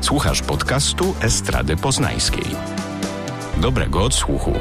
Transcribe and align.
Słuchasz 0.00 0.42
podcastu 0.42 1.14
Estrady 1.22 1.76
Poznańskiej. 1.76 2.44
Dobrego 3.56 4.02
odsłuchu. 4.04 4.52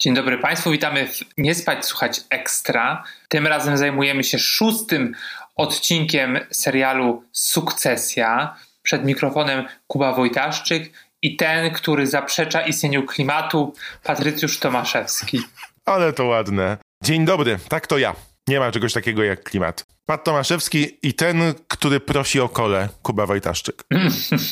Dzień 0.00 0.14
dobry 0.14 0.38
Państwu, 0.38 0.70
witamy 0.70 1.06
w 1.06 1.20
Nie 1.38 1.54
Spać 1.54 1.84
Słuchać 1.84 2.20
Ekstra. 2.30 3.04
Tym 3.28 3.46
razem 3.46 3.76
zajmujemy 3.76 4.24
się 4.24 4.38
szóstym 4.38 5.14
odcinkiem 5.56 6.38
serialu 6.50 7.24
Sukcesja. 7.32 8.56
Przed 8.82 9.04
mikrofonem 9.04 9.64
Kuba 9.86 10.12
Wojtaszczyk 10.12 10.92
i 11.22 11.36
ten, 11.36 11.70
który 11.70 12.06
zaprzecza 12.06 12.60
istnieniu 12.60 13.06
klimatu, 13.06 13.74
Patrycjusz 14.02 14.58
Tomaszewski. 14.58 15.40
Ale 15.84 16.12
to 16.12 16.24
ładne. 16.24 16.78
Dzień 17.02 17.24
dobry, 17.24 17.58
tak 17.68 17.86
to 17.86 17.98
ja. 17.98 18.14
Nie 18.48 18.60
ma 18.60 18.72
czegoś 18.72 18.92
takiego 18.92 19.24
jak 19.24 19.42
klimat. 19.42 19.86
Pat 20.06 20.24
Tomaszewski 20.24 20.98
i 21.02 21.14
ten, 21.14 21.54
który 21.68 22.00
prosi 22.00 22.40
o 22.40 22.48
kole, 22.48 22.88
Kuba 23.02 23.26
Wojtaszczyk. 23.26 23.84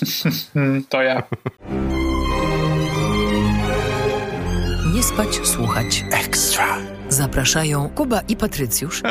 to 0.90 1.02
ja. 1.02 1.22
Nie 4.94 5.02
spać, 5.02 5.46
słuchać. 5.46 6.04
Ekstra. 6.12 6.78
Zapraszają 7.08 7.88
Kuba 7.88 8.20
i 8.20 8.36
Patrycjusz. 8.36 9.02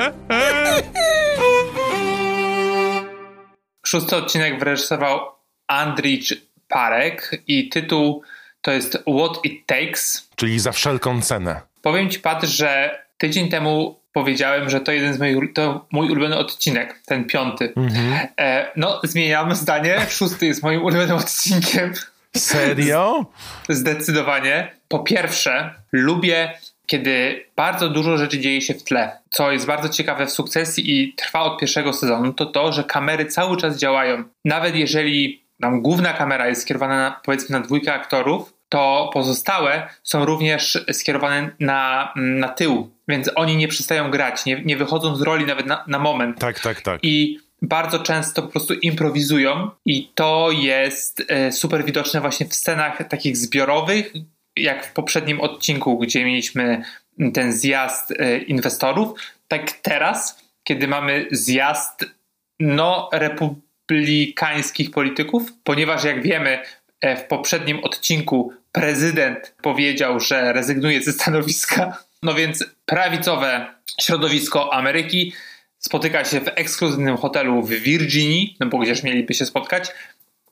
Szósty 3.85 4.15
odcinek 4.15 4.59
wyreżyserował 4.59 5.19
Andrich 5.67 6.23
Parek 6.67 7.41
i 7.47 7.69
tytuł 7.69 8.23
to 8.61 8.71
jest 8.71 8.93
What 8.93 9.45
It 9.45 9.65
Takes. 9.65 10.29
Czyli 10.35 10.59
za 10.59 10.71
wszelką 10.71 11.21
cenę. 11.21 11.61
Powiem 11.81 12.09
ci, 12.09 12.19
Pat, 12.19 12.43
że 12.43 12.99
tydzień 13.17 13.49
temu 13.49 14.00
powiedziałem, 14.13 14.69
że 14.69 14.81
to 14.81 14.91
jeden 14.91 15.13
z 15.13 15.19
moich, 15.19 15.53
to 15.53 15.85
mój 15.91 16.09
ulubiony 16.09 16.37
odcinek, 16.37 17.01
ten 17.05 17.25
piąty. 17.25 17.73
Mhm. 17.75 18.27
E, 18.39 18.71
no, 18.75 18.99
zmieniam 19.03 19.55
zdanie. 19.55 20.05
Szósty 20.09 20.45
jest 20.45 20.63
moim 20.63 20.83
ulubionym 20.83 21.17
odcinkiem. 21.17 21.93
Serio? 22.37 23.25
Zdecydowanie. 23.69 24.71
Po 24.87 24.99
pierwsze, 24.99 25.73
lubię, 25.91 26.53
kiedy 26.85 27.45
bardzo 27.55 27.89
dużo 27.89 28.17
rzeczy 28.17 28.39
dzieje 28.39 28.61
się 28.61 28.73
w 28.73 28.83
tle. 28.83 29.17
Co 29.29 29.51
jest 29.51 29.65
bardzo 29.65 29.89
ciekawe 29.89 30.25
w 30.25 30.31
sukcesji 30.31 31.01
i 31.01 31.13
trwa 31.13 31.41
od 31.41 31.59
pierwszego 31.59 31.93
sezonu, 31.93 32.33
to 32.33 32.45
to, 32.45 32.71
że 32.71 32.83
kamery 32.83 33.25
cały 33.25 33.57
czas 33.57 33.77
działają. 33.77 34.23
Nawet 34.45 34.75
jeżeli 34.75 35.43
tam 35.61 35.81
główna 35.81 36.13
kamera 36.13 36.47
jest 36.47 36.61
skierowana 36.61 36.97
na, 36.97 37.21
powiedzmy 37.25 37.59
na 37.59 37.65
dwójkę 37.65 37.93
aktorów, 37.93 38.53
to 38.71 39.09
pozostałe 39.13 39.89
są 40.03 40.25
również 40.25 40.85
skierowane 40.91 41.49
na, 41.59 42.13
na 42.15 42.49
tył, 42.49 42.91
więc 43.07 43.31
oni 43.35 43.57
nie 43.57 43.67
przestają 43.67 44.11
grać, 44.11 44.45
nie, 44.45 44.61
nie 44.65 44.77
wychodzą 44.77 45.15
z 45.15 45.21
roli 45.21 45.45
nawet 45.45 45.65
na, 45.65 45.83
na 45.87 45.99
moment. 45.99 46.39
Tak, 46.39 46.59
tak, 46.59 46.81
tak. 46.81 46.99
I 47.03 47.39
bardzo 47.61 47.99
często 47.99 48.41
po 48.41 48.47
prostu 48.47 48.73
improwizują 48.73 49.69
i 49.85 50.11
to 50.15 50.49
jest 50.51 51.23
e, 51.27 51.51
super 51.51 51.85
widoczne 51.85 52.21
właśnie 52.21 52.45
w 52.45 52.53
scenach 52.53 53.07
takich 53.07 53.37
zbiorowych, 53.37 54.13
jak 54.55 54.85
w 54.85 54.93
poprzednim 54.93 55.41
odcinku, 55.41 55.97
gdzie 55.97 56.25
mieliśmy 56.25 56.83
ten 57.33 57.53
zjazd 57.53 58.11
e, 58.11 58.37
inwestorów, 58.37 59.19
tak 59.47 59.71
teraz, 59.71 60.43
kiedy 60.63 60.87
mamy 60.87 61.27
zjazd 61.31 62.05
no 62.59 63.09
republikańskich 63.13 64.91
polityków, 64.91 65.53
ponieważ 65.63 66.03
jak 66.03 66.23
wiemy 66.23 66.59
w 67.01 67.23
poprzednim 67.27 67.83
odcinku 67.83 68.53
prezydent 68.71 69.55
powiedział, 69.61 70.19
że 70.19 70.53
rezygnuje 70.53 71.03
ze 71.03 71.11
stanowiska, 71.11 71.97
no 72.23 72.33
więc 72.33 72.65
prawicowe 72.85 73.67
środowisko 74.01 74.73
Ameryki 74.73 75.33
spotyka 75.77 76.25
się 76.25 76.41
w 76.41 76.47
ekskluzywnym 76.55 77.17
hotelu 77.17 77.61
w 77.61 77.69
Virginii, 77.69 78.57
no 78.59 78.67
bo 78.67 78.77
gdzież 78.77 79.03
mieliby 79.03 79.33
się 79.33 79.45
spotkać, 79.45 79.91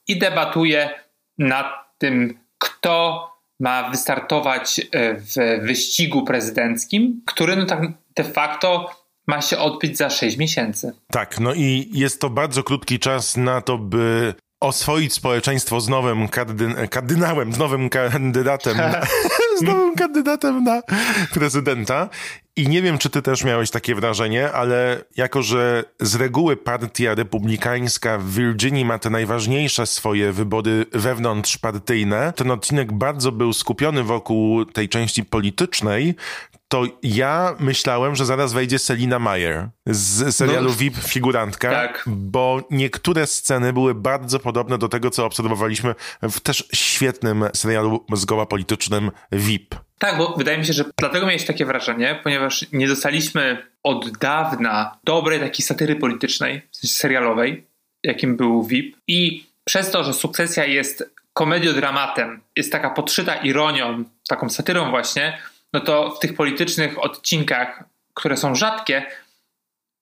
i 0.08 0.20
debatuje 0.20 0.90
nad 1.38 1.66
tym, 1.98 2.40
kto 2.58 3.30
ma 3.60 3.90
wystartować 3.90 4.80
e, 4.80 5.16
w 5.16 5.62
wyścigu 5.62 6.24
prezydenckim, 6.24 7.22
który 7.26 7.56
no 7.56 7.66
tak 7.66 7.82
de 8.16 8.24
facto 8.24 8.96
ma 9.28 9.42
się 9.42 9.58
odbyć 9.58 9.98
za 9.98 10.10
6 10.10 10.38
miesięcy. 10.38 10.94
Tak, 11.12 11.40
no 11.40 11.54
i 11.54 11.90
jest 11.94 12.22
to 12.22 12.30
bardzo 12.30 12.64
krótki 12.64 13.00
czas 13.00 13.38
na 13.38 13.62
to, 13.62 13.78
by 13.78 14.34
oswoić 14.60 15.14
społeczeństwo 15.14 15.82
z 15.82 15.90
nowym 15.90 16.28
kardyn 16.28 16.76
kardynałem, 16.90 17.54
z 17.54 17.58
nowym 17.58 17.90
kandydatem, 17.90 18.78
z 19.60 19.62
nowym 19.62 19.96
kandydatem 19.96 20.64
na 20.64 20.82
prezydenta. 21.34 22.10
I 22.56 22.68
nie 22.68 22.82
wiem, 22.82 22.98
czy 22.98 23.10
ty 23.10 23.22
też 23.22 23.44
miałeś 23.44 23.72
takie 23.72 23.96
wrażenie, 23.96 24.52
ale 24.52 25.04
jako, 25.18 25.42
że 25.42 25.84
z 26.00 26.16
reguły 26.16 26.58
partia 26.58 27.16
republikańska 27.16 28.18
w 28.18 28.30
Virginii 28.30 28.86
ma 28.86 29.00
te 29.00 29.10
najważniejsze 29.10 29.86
swoje 29.86 30.32
wybory 30.32 30.86
wewnątrzpartyjne, 30.92 32.34
ten 32.36 32.52
odcinek 32.52 32.94
bardzo 32.94 33.32
był 33.32 33.54
skupiony 33.54 34.04
wokół 34.04 34.66
tej 34.66 34.90
części 34.90 35.26
politycznej, 35.26 36.16
to 36.70 36.84
ja 37.04 37.56
myślałem, 37.60 38.16
że 38.16 38.26
zaraz 38.26 38.54
wejdzie 38.54 38.80
Selina 38.80 39.20
Meyer 39.20 39.70
z 39.86 40.36
serialu 40.36 40.70
no, 40.70 40.76
VIP 40.76 40.96
Figurantka, 40.98 41.70
tak. 41.70 42.04
bo 42.08 42.62
niektóre 42.72 43.28
sceny 43.28 43.74
były 43.74 43.96
bardzo 43.96 44.40
podobne 44.40 44.78
do 44.78 44.90
tego, 44.90 45.10
co 45.10 45.26
obserwowaliśmy 45.26 45.96
w 46.22 46.40
też 46.40 46.68
świetnym 46.74 47.46
serialu 47.54 48.06
zgoła 48.14 48.46
politycznym 48.46 49.12
VIP. 49.32 49.76
Tak, 50.00 50.18
bo 50.18 50.34
wydaje 50.38 50.58
mi 50.58 50.66
się, 50.66 50.74
że 50.74 50.86
dlatego 50.98 51.26
miałeś 51.26 51.46
takie 51.46 51.66
wrażenie, 51.66 52.20
ponieważ 52.24 52.66
nie 52.72 52.88
dostaliśmy 52.88 53.66
od 53.84 54.18
dawna 54.18 54.98
dobrej 55.04 55.40
takiej 55.40 55.66
satyry 55.66 55.96
politycznej, 55.96 56.62
w 56.72 56.78
sensie 56.78 56.96
serialowej, 56.96 57.68
jakim 58.04 58.38
był 58.38 58.64
VIP 58.64 58.98
i 59.08 59.46
przez 59.64 59.92
to, 59.92 60.04
że 60.04 60.14
Sukcesja 60.14 60.66
jest 60.66 61.12
komediodramatem, 61.34 62.42
jest 62.56 62.72
taka 62.72 62.90
podszyta 62.90 63.36
ironią, 63.36 64.04
taką 64.28 64.50
satyrą 64.50 64.90
właśnie, 64.90 65.38
no 65.74 65.80
to 65.80 66.12
w 66.12 66.20
tych 66.20 66.34
politycznych 66.34 67.04
odcinkach, 67.04 67.84
które 68.14 68.38
są 68.38 68.56
rzadkie, 68.56 69.06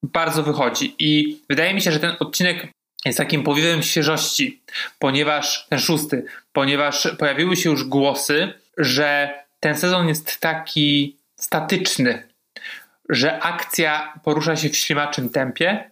bardzo 0.04 0.44
wychodzi. 0.44 0.96
I 1.00 1.42
wydaje 1.50 1.74
mi 1.74 1.82
się, 1.82 1.92
że 1.92 2.00
ten 2.00 2.16
odcinek 2.20 2.68
jest 3.06 3.18
takim 3.18 3.44
powiewem 3.44 3.84
świeżości, 3.84 4.62
ponieważ 5.00 5.68
ten 5.70 5.80
szósty, 5.80 6.26
ponieważ 6.54 7.16
pojawiły 7.20 7.56
się 7.56 7.70
już 7.70 7.84
głosy, 7.84 8.54
że 8.78 9.34
ten 9.60 9.78
sezon 9.78 10.08
jest 10.08 10.40
taki 10.40 11.18
statyczny, 11.36 12.28
że 13.10 13.40
akcja 13.40 14.14
porusza 14.24 14.56
się 14.56 14.70
w 14.70 14.78
ślimaczym 14.78 15.30
tempie 15.30 15.92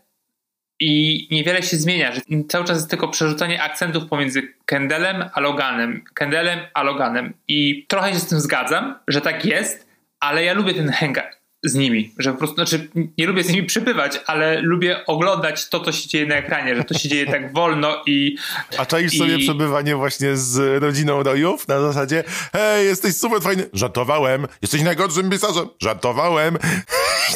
i 0.79 1.27
niewiele 1.31 1.63
się 1.63 1.77
zmienia, 1.77 2.11
że 2.11 2.21
cały 2.47 2.65
czas 2.65 2.77
jest 2.77 2.89
tylko 2.89 3.07
przerzucanie 3.07 3.63
akcentów 3.63 4.05
pomiędzy 4.05 4.53
Kendelem 4.65 5.29
a 5.33 5.39
Loganem, 5.39 6.03
Kendelem 6.13 6.59
a 6.73 6.83
Loganem. 6.83 7.33
I 7.47 7.85
trochę 7.87 8.13
się 8.13 8.19
z 8.19 8.27
tym 8.27 8.39
zgadzam, 8.39 8.95
że 9.07 9.21
tak 9.21 9.45
jest, 9.45 9.87
ale 10.19 10.43
ja 10.43 10.53
lubię 10.53 10.73
ten 10.73 10.91
hangar 10.91 11.44
z 11.65 11.75
nimi, 11.75 12.13
że 12.17 12.31
po 12.31 12.37
prostu, 12.37 12.55
znaczy 12.55 12.89
nie 13.17 13.27
lubię 13.27 13.43
z 13.43 13.49
nimi 13.49 13.63
przybywać, 13.63 14.19
ale 14.27 14.61
lubię 14.61 15.05
oglądać 15.05 15.69
to, 15.69 15.79
co 15.79 15.91
się 15.91 16.09
dzieje 16.09 16.25
na 16.25 16.35
ekranie, 16.35 16.75
że 16.75 16.83
to 16.83 16.97
się 16.97 17.09
dzieje 17.09 17.25
tak 17.25 17.53
wolno 17.53 18.03
i... 18.05 18.35
A 18.77 18.85
czaisz 18.85 19.13
i... 19.13 19.17
sobie 19.17 19.39
przebywanie 19.39 19.95
właśnie 19.95 20.37
z 20.37 20.83
rodziną 20.83 21.23
Rojów 21.23 21.67
na 21.67 21.81
zasadzie 21.81 22.23
hej, 22.53 22.85
jesteś 22.85 23.15
super 23.15 23.41
fajny, 23.41 23.69
żartowałem, 23.73 24.47
jesteś 24.61 24.81
najgorszym 24.81 25.29
pisarzem, 25.29 25.67
żartowałem. 25.81 26.57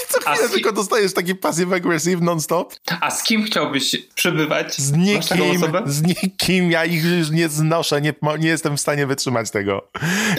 Co 0.10 0.20
chwilę 0.20 0.38
kim... 0.38 0.50
tylko 0.50 0.72
dostajesz 0.72 1.14
taki 1.14 1.36
passive 1.36 1.74
aggressive 1.74 2.22
non-stop. 2.22 2.76
A 3.02 3.12
z 3.12 3.24
kim 3.24 3.44
chciałbyś 3.44 3.96
przebywać? 4.16 4.76
Z 4.76 4.92
nikim, 4.92 5.22
z 5.86 6.02
nikim, 6.02 6.72
ja 6.72 6.86
ich 6.86 7.04
już 7.04 7.30
nie 7.30 7.50
znoszę, 7.50 8.02
nie, 8.02 8.14
nie 8.40 8.48
jestem 8.50 8.78
w 8.78 8.82
stanie 8.82 9.08
wytrzymać 9.08 9.52
tego. 9.52 9.88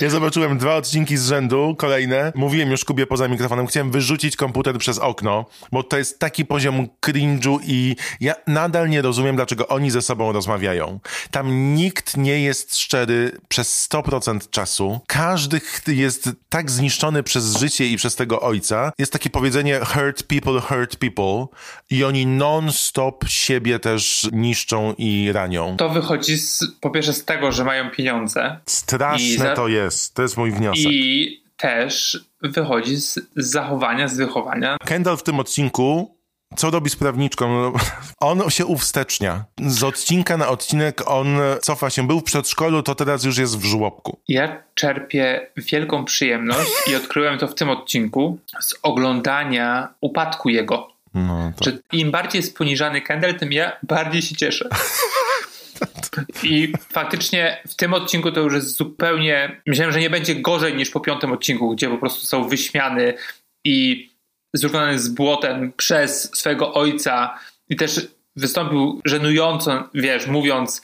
Ja 0.00 0.10
zobaczyłem 0.10 0.58
dwa 0.58 0.76
odcinki 0.76 1.16
z 1.16 1.28
rzędu, 1.28 1.74
kolejne, 1.78 2.32
mówiłem 2.34 2.70
już 2.70 2.84
Kubie 2.84 3.06
poza 3.06 3.28
mikrofonem, 3.28 3.66
chciałem 3.66 3.79
chciałem 3.80 3.90
wyrzucić 3.90 4.36
komputer 4.36 4.78
przez 4.78 4.98
okno, 4.98 5.46
bo 5.72 5.82
to 5.82 5.98
jest 5.98 6.18
taki 6.18 6.44
poziom 6.44 6.88
cringe'u 7.06 7.58
i 7.66 7.96
ja 8.20 8.34
nadal 8.46 8.88
nie 8.88 9.02
rozumiem, 9.02 9.36
dlaczego 9.36 9.68
oni 9.68 9.90
ze 9.90 10.02
sobą 10.02 10.32
rozmawiają. 10.32 11.00
Tam 11.30 11.74
nikt 11.74 12.16
nie 12.16 12.40
jest 12.40 12.76
szczery 12.76 13.38
przez 13.48 13.88
100% 13.90 14.50
czasu. 14.50 15.00
Każdy 15.06 15.60
jest 15.86 16.30
tak 16.48 16.70
zniszczony 16.70 17.22
przez 17.22 17.56
życie 17.56 17.86
i 17.86 17.96
przez 17.96 18.16
tego 18.16 18.40
ojca. 18.40 18.92
Jest 18.98 19.12
takie 19.12 19.30
powiedzenie 19.30 19.80
hurt 19.84 20.22
people, 20.22 20.60
hurt 20.60 20.96
people 20.96 21.46
i 21.90 22.04
oni 22.04 22.26
non-stop 22.26 23.24
siebie 23.28 23.78
też 23.78 24.28
niszczą 24.32 24.94
i 24.98 25.32
ranią. 25.32 25.76
To 25.76 25.88
wychodzi 25.88 26.38
z, 26.38 26.64
po 26.80 26.90
pierwsze 26.90 27.12
z 27.12 27.24
tego, 27.24 27.52
że 27.52 27.64
mają 27.64 27.90
pieniądze. 27.90 28.60
Straszne 28.66 29.44
za... 29.44 29.54
to 29.54 29.68
jest. 29.68 30.14
To 30.14 30.22
jest 30.22 30.36
mój 30.36 30.52
wniosek. 30.52 30.92
I 30.92 31.40
też 31.60 32.20
wychodzi 32.42 32.96
z, 32.96 33.18
zachowania, 33.36 34.08
z 34.08 34.16
wychowania. 34.16 34.76
Kendall 34.84 35.16
w 35.16 35.22
tym 35.22 35.40
odcinku 35.40 36.20
co 36.56 36.70
robi 36.70 36.90
z 36.90 36.96
prawniczką? 36.96 37.60
No, 37.60 37.72
on 38.30 38.50
się 38.50 38.66
uwstecznia. 38.66 39.44
Z 39.66 39.82
odcinka 39.82 40.36
na 40.36 40.48
odcinek 40.48 41.02
on 41.10 41.38
cofa 41.62 41.90
się. 41.90 42.06
Był 42.06 42.20
w 42.20 42.24
przedszkolu, 42.24 42.82
to 42.82 42.94
teraz 42.94 43.24
już 43.24 43.38
jest 43.38 43.58
w 43.58 43.64
żłobku. 43.64 44.18
Ja 44.28 44.62
czerpię 44.74 45.46
wielką 45.56 46.04
przyjemność 46.04 46.70
i 46.90 46.94
odkryłem 46.94 47.38
to 47.38 47.48
w 47.48 47.54
tym 47.54 47.70
odcinku 47.70 48.38
z 48.60 48.74
oglądania 48.82 49.88
upadku 50.00 50.48
jego. 50.48 50.88
No, 51.14 51.52
to... 51.56 51.64
Że 51.64 51.78
im 51.92 52.10
bardziej 52.10 52.38
jest 52.40 52.56
poniżany 52.56 53.00
Kendall, 53.00 53.34
tym 53.34 53.52
ja 53.52 53.76
bardziej 53.82 54.22
się 54.22 54.36
cieszę. 54.36 54.68
I 56.42 56.72
faktycznie 56.92 57.62
w 57.68 57.74
tym 57.74 57.94
odcinku 57.94 58.32
to 58.32 58.40
już 58.40 58.54
jest 58.54 58.76
zupełnie. 58.76 59.60
Myślałem, 59.66 59.92
że 59.92 60.00
nie 60.00 60.10
będzie 60.10 60.34
gorzej 60.34 60.74
niż 60.74 60.90
po 60.90 61.00
piątym 61.00 61.32
odcinku, 61.32 61.70
gdzie 61.70 61.88
po 61.88 61.98
prostu 61.98 62.26
są 62.26 62.48
wyśmiany 62.48 63.14
i 63.64 64.08
zrównany 64.54 64.98
z 64.98 65.08
błotem 65.08 65.72
przez 65.76 66.30
swojego 66.36 66.74
ojca 66.74 67.38
i 67.68 67.76
też 67.76 68.08
wystąpił 68.36 69.00
żenująco, 69.04 69.88
wiesz, 69.94 70.26
mówiąc, 70.26 70.82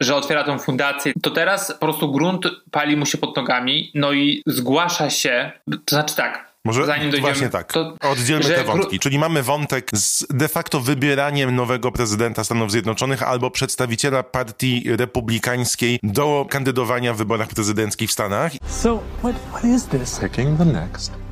że 0.00 0.16
otwiera 0.16 0.44
tą 0.44 0.58
fundację, 0.58 1.12
to 1.22 1.30
teraz 1.30 1.72
po 1.72 1.78
prostu 1.78 2.12
grunt 2.12 2.46
pali 2.70 2.96
mu 2.96 3.06
się 3.06 3.18
pod 3.18 3.36
nogami, 3.36 3.90
no 3.94 4.12
i 4.12 4.42
zgłasza 4.46 5.10
się, 5.10 5.52
to 5.70 5.96
znaczy 5.96 6.16
tak, 6.16 6.49
Może 6.64 6.86
zanim 6.86 7.10
dojdziemy, 7.10 7.32
właśnie 7.32 7.48
tak. 7.48 7.72
to, 7.72 7.96
Oddzielmy 8.00 8.44
te 8.44 8.64
wątki. 8.64 8.98
Czyli 8.98 9.18
mamy 9.18 9.42
wątek 9.42 9.90
z 9.92 10.26
de 10.30 10.48
facto 10.48 10.80
wybieraniem 10.80 11.56
nowego 11.56 11.92
prezydenta 11.92 12.44
Stanów 12.44 12.70
Zjednoczonych 12.70 13.22
albo 13.22 13.50
przedstawiciela 13.50 14.22
partii 14.22 14.84
republikańskiej 14.96 15.98
do 16.02 16.46
kandydowania 16.50 17.14
w 17.14 17.16
wyborach 17.16 17.48
prezydenckich 17.48 18.10
w 18.10 18.12
Stanach. 18.12 18.52
So, 18.66 19.00
what, 19.18 19.36
what 19.50 19.64
is 19.64 19.86
this? 19.86 20.20
picking 20.20 20.58
the 20.58 20.64
next. 20.64 21.29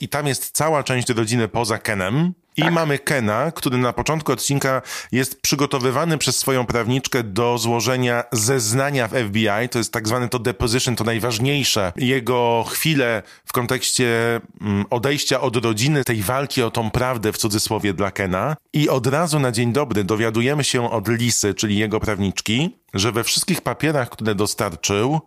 I 0.00 0.08
tam 0.08 0.26
jest 0.26 0.50
cała 0.50 0.82
część 0.82 1.08
rodziny 1.08 1.48
poza 1.48 1.78
Kenem. 1.78 2.34
I 2.56 2.62
Tak. 2.62 2.72
mamy 2.72 2.98
Kena, 2.98 3.52
który 3.52 3.78
na 3.78 3.92
początku 3.92 4.32
odcinka 4.32 4.82
jest 5.12 5.42
przygotowywany 5.42 6.18
przez 6.18 6.38
swoją 6.38 6.66
prawniczkę 6.66 7.22
do 7.22 7.58
złożenia 7.58 8.24
zeznania 8.32 9.08
w 9.08 9.10
FBI. 9.10 9.68
To 9.70 9.78
jest 9.78 9.92
tak 9.92 10.08
zwany 10.08 10.28
to 10.28 10.38
deposition, 10.38 10.96
to 10.96 11.04
najważniejsze. 11.04 11.92
Jego 11.96 12.64
chwile 12.68 13.22
w 13.44 13.52
kontekście 13.52 14.40
mm, 14.60 14.84
odejścia 14.90 15.40
od 15.40 15.56
rodziny, 15.56 16.04
tej 16.04 16.22
walki 16.22 16.62
o 16.62 16.70
tą 16.70 16.90
prawdę 16.90 17.32
w 17.32 17.38
cudzysłowie 17.38 17.94
dla 17.94 18.10
Kena. 18.10 18.56
I 18.72 18.88
od 18.88 19.06
razu 19.06 19.38
na 19.38 19.52
dzień 19.52 19.72
dobry 19.72 20.04
dowiadujemy 20.04 20.64
się 20.64 20.90
od 20.90 21.08
Lisy, 21.08 21.54
czyli 21.54 21.78
jego 21.78 22.00
prawniczki, 22.00 22.78
że 22.94 23.12
we 23.12 23.24
wszystkich 23.24 23.60
papierach, 23.60 24.10
które 24.10 24.34
dostarczył, 24.34 25.20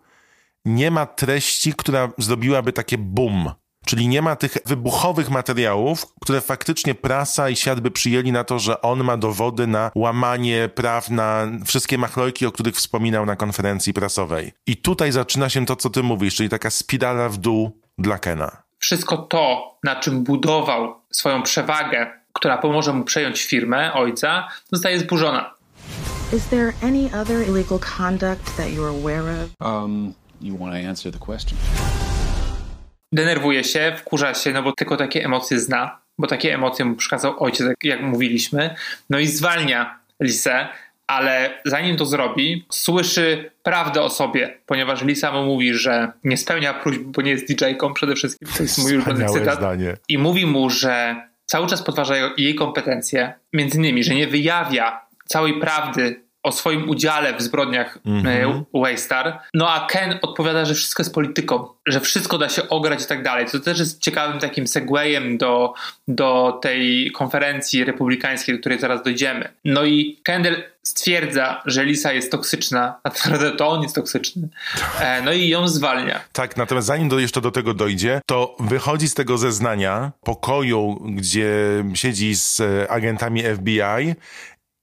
nie 0.64 0.90
ma 0.90 1.06
treści, 1.06 1.72
która 1.74 2.08
zrobiłaby 2.18 2.72
takie 2.72 2.98
boom. 2.98 3.50
Czyli 3.86 4.08
nie 4.08 4.22
ma 4.22 4.36
tych 4.36 4.58
wybuchowych 4.66 5.30
materiałów, 5.30 6.06
które 6.20 6.40
faktycznie 6.40 6.94
prasa 6.94 7.48
i 7.48 7.56
świat 7.56 7.80
by 7.80 7.90
przyjęli 7.90 8.32
na 8.32 8.44
to, 8.44 8.58
że 8.58 8.82
on 8.82 9.04
ma 9.04 9.16
dowody 9.16 9.66
na 9.66 9.90
łamanie 9.94 10.68
praw, 10.74 11.10
na 11.10 11.46
wszystkie 11.66 11.98
machlojki, 11.98 12.46
o 12.46 12.52
których 12.52 12.74
wspominał 12.76 13.26
na 13.26 13.36
konferencji 13.36 13.92
prasowej. 13.92 14.52
I 14.66 14.76
tutaj 14.76 15.12
zaczyna 15.12 15.48
się 15.48 15.66
to, 15.66 15.76
co 15.76 15.90
ty 15.90 16.02
mówisz, 16.02 16.34
czyli 16.34 16.48
taka 16.48 16.70
spirala 16.70 17.28
w 17.28 17.36
dół 17.36 17.80
dla 17.98 18.18
Kena. 18.18 18.62
wszystko 18.78 19.16
to, 19.16 19.74
na 19.84 19.96
czym 19.96 20.24
budował 20.24 20.94
swoją 21.10 21.42
przewagę, 21.42 22.06
która 22.32 22.58
pomoże 22.58 22.92
mu 22.92 23.04
przejąć 23.04 23.42
firmę 23.42 23.92
ojca, 23.92 24.48
zostaje 24.72 24.98
zburzona. 24.98 25.54
Is 26.36 26.46
there 26.46 26.72
any 26.82 27.10
other 27.20 27.48
illegal 27.48 27.78
conduct 27.78 28.56
that 28.56 28.66
you're 28.66 28.88
aware 28.88 29.44
of? 29.44 29.50
Um, 29.60 30.14
you 30.40 30.56
want 30.58 30.72
to 30.72 30.88
answer 30.88 31.12
the 31.12 31.18
question? 31.18 31.58
Denerwuje 33.12 33.64
się, 33.64 33.92
wkurza 33.98 34.34
się, 34.34 34.52
no 34.52 34.62
bo 34.62 34.72
tylko 34.72 34.96
takie 34.96 35.24
emocje 35.24 35.60
zna, 35.60 35.98
bo 36.18 36.26
takie 36.26 36.54
emocje 36.54 36.84
mu 36.84 36.96
przekazał 36.96 37.42
ojciec, 37.42 37.66
jak, 37.82 38.02
mówiliśmy. 38.02 38.74
No 39.10 39.18
i 39.18 39.26
zwalnia 39.26 39.98
Lisę, 40.22 40.68
ale 41.06 41.60
zanim 41.64 41.96
to 41.96 42.06
zrobi, 42.06 42.66
słyszy 42.70 43.50
prawdę 43.62 44.02
o 44.02 44.10
sobie, 44.10 44.58
ponieważ 44.66 45.02
Lisa 45.02 45.32
mu 45.32 45.44
mówi, 45.44 45.74
że 45.74 46.12
nie 46.24 46.36
spełnia 46.36 46.74
próśb, 46.74 47.00
bo 47.02 47.22
nie 47.22 47.30
jest 47.30 47.48
DJ-ką 47.48 47.92
przede 47.92 48.14
wszystkim. 48.14 48.48
To 48.56 48.62
jest 48.62 48.78
mój 48.78 48.94
ulubiony 48.94 49.26
cytat. 49.26 49.58
zdanie. 49.58 49.96
I 50.08 50.18
mówi 50.18 50.46
mu, 50.46 50.70
że 50.70 51.16
cały 51.46 51.66
czas 51.66 51.82
podważa 51.82 52.14
jej 52.36 52.54
kompetencje, 52.54 53.32
między 53.52 53.78
innymi, 53.78 54.04
że 54.04 54.14
nie 54.14 54.26
wyjawia 54.26 55.06
całej 55.26 55.60
prawdy 55.60 56.20
o 56.42 56.52
swoim 56.52 56.88
udziale 56.88 57.36
w 57.36 57.42
zbrodniach 57.42 57.98
mm 58.06 58.64
Waystar. 58.74 59.38
No 59.54 59.70
a 59.70 59.86
Ken 59.86 60.18
odpowiada, 60.22 60.64
że 60.64 60.74
wszystko 60.74 61.02
jest 61.02 61.14
polityką, 61.14 61.68
że 61.86 62.00
wszystko 62.00 62.38
da 62.38 62.48
się 62.48 62.68
ograć 62.68 63.02
i 63.02 63.06
tak 63.06 63.22
dalej. 63.22 63.46
To 63.46 63.60
też 63.60 63.78
jest 63.78 64.00
ciekawym 64.00 64.38
takim 64.38 64.66
segwayem 64.66 65.38
do, 65.38 65.74
do 66.08 66.58
tej 66.62 67.10
konferencji 67.10 67.84
republikańskiej, 67.84 68.54
do 68.54 68.60
której 68.60 68.78
zaraz 68.78 69.02
dojdziemy. 69.02 69.48
No 69.64 69.84
i 69.84 70.20
Kendall 70.22 70.62
stwierdza, 70.82 71.62
że 71.66 71.84
Lisa 71.84 72.12
jest 72.12 72.30
toksyczna, 72.30 73.00
a 73.02 73.10
tak 73.10 73.24
naprawdę 73.24 73.56
to 73.56 73.68
on 73.68 73.82
jest 73.82 73.94
toksyczny. 73.94 74.48
E, 75.00 75.22
no 75.22 75.32
i 75.32 75.48
ją 75.48 75.68
zwalnia. 75.68 76.20
Tak, 76.32 76.56
natomiast 76.56 76.86
zanim 76.86 77.08
do, 77.08 77.18
jeszcze 77.18 77.40
do 77.40 77.50
tego 77.50 77.74
dojdzie, 77.74 78.20
to 78.26 78.56
wychodzi 78.60 79.08
z 79.08 79.14
tego 79.14 79.38
zeznania 79.38 80.12
pokoju, 80.22 80.98
gdzie 81.10 81.54
siedzi 81.94 82.36
z 82.36 82.60
e, 82.60 82.90
agentami 82.90 83.42
FBI 83.42 84.14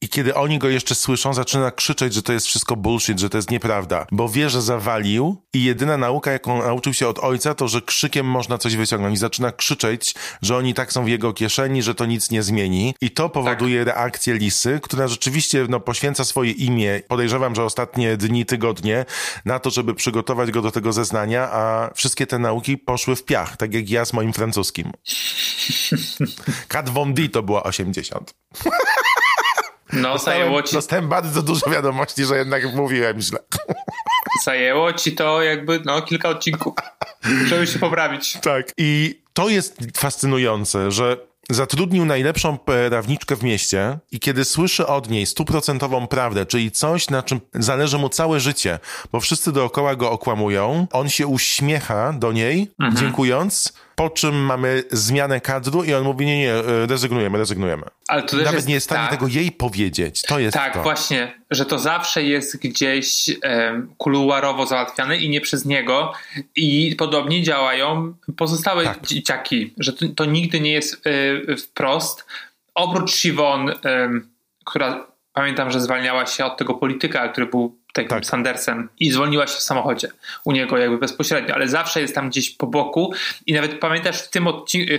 i 0.02 0.10
kiedy 0.10 0.36
oni 0.36 0.60
go 0.60 0.70
jeszcze 0.70 0.96
słyszą, 0.96 1.34
zaczyna 1.34 1.72
krzyczeć, 1.72 2.14
że 2.14 2.24
to 2.24 2.34
jest 2.34 2.48
wszystko 2.48 2.76
bullshit, 2.76 3.20
że 3.20 3.30
to 3.30 3.38
jest 3.38 3.52
nieprawda, 3.52 4.06
bo 4.12 4.30
wie, 4.30 4.50
że 4.50 4.62
zawalił 4.62 5.42
i 5.54 5.64
jedyna 5.64 5.98
nauka, 5.98 6.32
jaką 6.32 6.64
nauczył 6.64 6.94
się 6.94 7.08
od 7.08 7.20
ojca, 7.20 7.56
to, 7.56 7.68
że 7.68 7.82
krzykiem 7.82 8.26
można 8.26 8.58
coś 8.58 8.76
wyciągnąć. 8.76 9.16
I 9.16 9.18
zaczyna 9.18 9.52
krzyczeć, 9.52 10.16
że 10.42 10.58
oni 10.58 10.74
tak 10.74 10.94
są 10.94 11.06
w 11.06 11.08
jego 11.08 11.34
kieszeni, 11.34 11.84
że 11.84 11.96
to 11.96 12.06
nic 12.06 12.32
nie 12.32 12.44
zmieni. 12.44 12.96
I 13.02 13.12
to 13.12 13.30
powoduje 13.30 13.84
reakcję 13.84 14.34
Lisy, 14.34 14.80
która 14.84 15.08
rzeczywiście 15.08 15.66
no, 15.70 15.80
poświęca 15.80 16.26
swoje 16.26 16.52
imię, 16.52 17.02
podejrzewam, 17.08 17.56
że 17.56 17.64
ostatnie 17.64 18.18
dni, 18.18 18.46
tygodnie, 18.46 19.06
na 19.46 19.60
to, 19.60 19.70
żeby 19.70 19.96
przygotować 19.96 20.52
go 20.52 20.62
do 20.62 20.72
tego 20.72 20.94
zeznania, 20.94 21.52
a 21.52 21.92
wszystkie 21.96 22.28
te 22.28 22.40
nauki 22.40 22.78
poszły 22.78 23.16
w 23.16 23.26
piach, 23.26 23.58
tak 23.58 23.74
jak 23.74 23.90
ja 23.90 24.06
z 24.06 24.14
moim 24.14 24.34
francuskim. 24.34 24.92
Kat 26.68 26.90
Von 26.90 27.14
D 27.14 27.30
to 27.30 27.44
była 27.44 27.64
80. 27.64 28.34
No, 29.94 30.18
zajęło 30.18 30.64
ci, 30.64 30.76
Dostałem 30.76 31.10
bardzo 31.10 31.42
dużo 31.42 31.70
wiadomości, 31.70 32.26
że 32.26 32.38
jednak 32.38 32.74
mówiłem 32.74 33.22
źle. 33.22 33.40
zajęło 34.46 34.94
ci 34.94 35.12
to 35.12 35.42
jakby 35.42 35.82
no, 35.86 36.02
kilka 36.02 36.30
odcinków, 36.30 36.74
żeby 37.46 37.68
się 37.68 37.80
poprawić. 37.80 38.38
Tak. 38.42 38.72
I 38.78 39.22
to 39.34 39.50
jest 39.50 39.78
fascynujące, 39.98 40.92
że 40.92 41.18
zatrudnił 41.50 42.06
najlepszą 42.06 42.58
prawniczkę 42.90 43.36
w 43.36 43.44
mieście 43.44 44.00
i 44.12 44.20
kiedy 44.20 44.46
słyszy 44.46 44.88
od 44.88 45.10
niej 45.10 45.26
stuprocentową 45.26 46.08
prawdę, 46.08 46.46
czyli 46.46 46.72
coś, 46.72 47.10
na 47.10 47.24
czym 47.24 47.42
zależy 47.54 47.98
mu 47.98 48.10
całe 48.10 48.40
życie, 48.40 48.80
bo 49.12 49.20
wszyscy 49.20 49.52
dookoła 49.52 49.96
go 49.96 50.12
okłamują, 50.12 50.88
on 50.92 51.10
się 51.10 51.28
uśmiecha 51.28 52.14
do 52.14 52.32
niej, 52.32 52.72
dziękując, 52.94 53.74
po 54.00 54.10
czym 54.10 54.36
mamy 54.36 54.84
zmianę 54.92 55.42
kadru 55.42 55.84
i 55.84 55.94
on 55.94 56.04
mówi, 56.04 56.26
nie, 56.26 56.40
nie, 56.40 56.54
e, 56.54 56.86
rezygnujemy, 56.88 57.38
rezygnujemy. 57.38 57.84
Ale 58.08 58.24
to 58.24 58.38
Nawet 58.38 58.68
nie 58.68 58.74
jest 58.74 58.88
w 58.88 58.90
stanie 58.90 59.02
tak, 59.02 59.12
tego 59.12 59.28
jej 59.28 59.52
powiedzieć. 59.52 60.22
To 60.22 60.40
jest 60.40 60.54
Tak, 60.54 60.74
to. 60.74 60.84
właśnie, 60.84 61.36
że 61.52 61.66
to 61.66 61.80
zawsze 61.80 62.24
jest 62.24 62.58
gdzieś 62.58 63.30
em, 63.42 63.94
kuluarowo 63.98 64.66
załatwiane 64.66 65.18
i 65.18 65.30
nie 65.30 65.42
przez 65.42 65.66
niego. 65.66 66.14
I 66.56 66.96
podobnie 66.98 67.44
działają 67.44 68.14
pozostałe 68.38 68.84
Tak. 68.84 69.08
dzieciaki, 69.08 69.74
że 69.78 69.94
to, 69.94 70.06
to 70.16 70.26
nigdy 70.26 70.60
nie 70.60 70.72
jest 70.72 71.08
y, 71.08 71.58
wprost. 71.58 72.26
Oprócz 72.76 73.12
Siwon, 73.12 73.74
em, 73.84 74.30
która 74.66 75.08
pamiętam, 75.34 75.72
że 75.72 75.82
zwalniała 75.82 76.26
się 76.26 76.46
od 76.46 76.58
tego 76.58 76.74
polityka, 76.74 77.28
który 77.30 77.48
był 77.48 77.79
takim 77.94 78.10
Tak. 78.10 78.26
Sandersem 78.26 78.90
i 79.00 79.12
zwolniła 79.12 79.48
się 79.48 79.54
w 79.58 79.62
samochodzie 79.62 80.08
u 80.46 80.52
niego 80.52 80.78
jakby 80.78 80.98
bezpośrednio, 80.98 81.56
ale 81.56 81.68
zawsze 81.68 82.02
jest 82.02 82.16
tam 82.16 82.30
gdzieś 82.30 82.50
po 82.50 82.68
boku 82.68 83.14
i 83.46 83.54
nawet 83.54 83.80
pamiętasz 83.80 84.22
w 84.22 84.30
tym, 84.30 84.48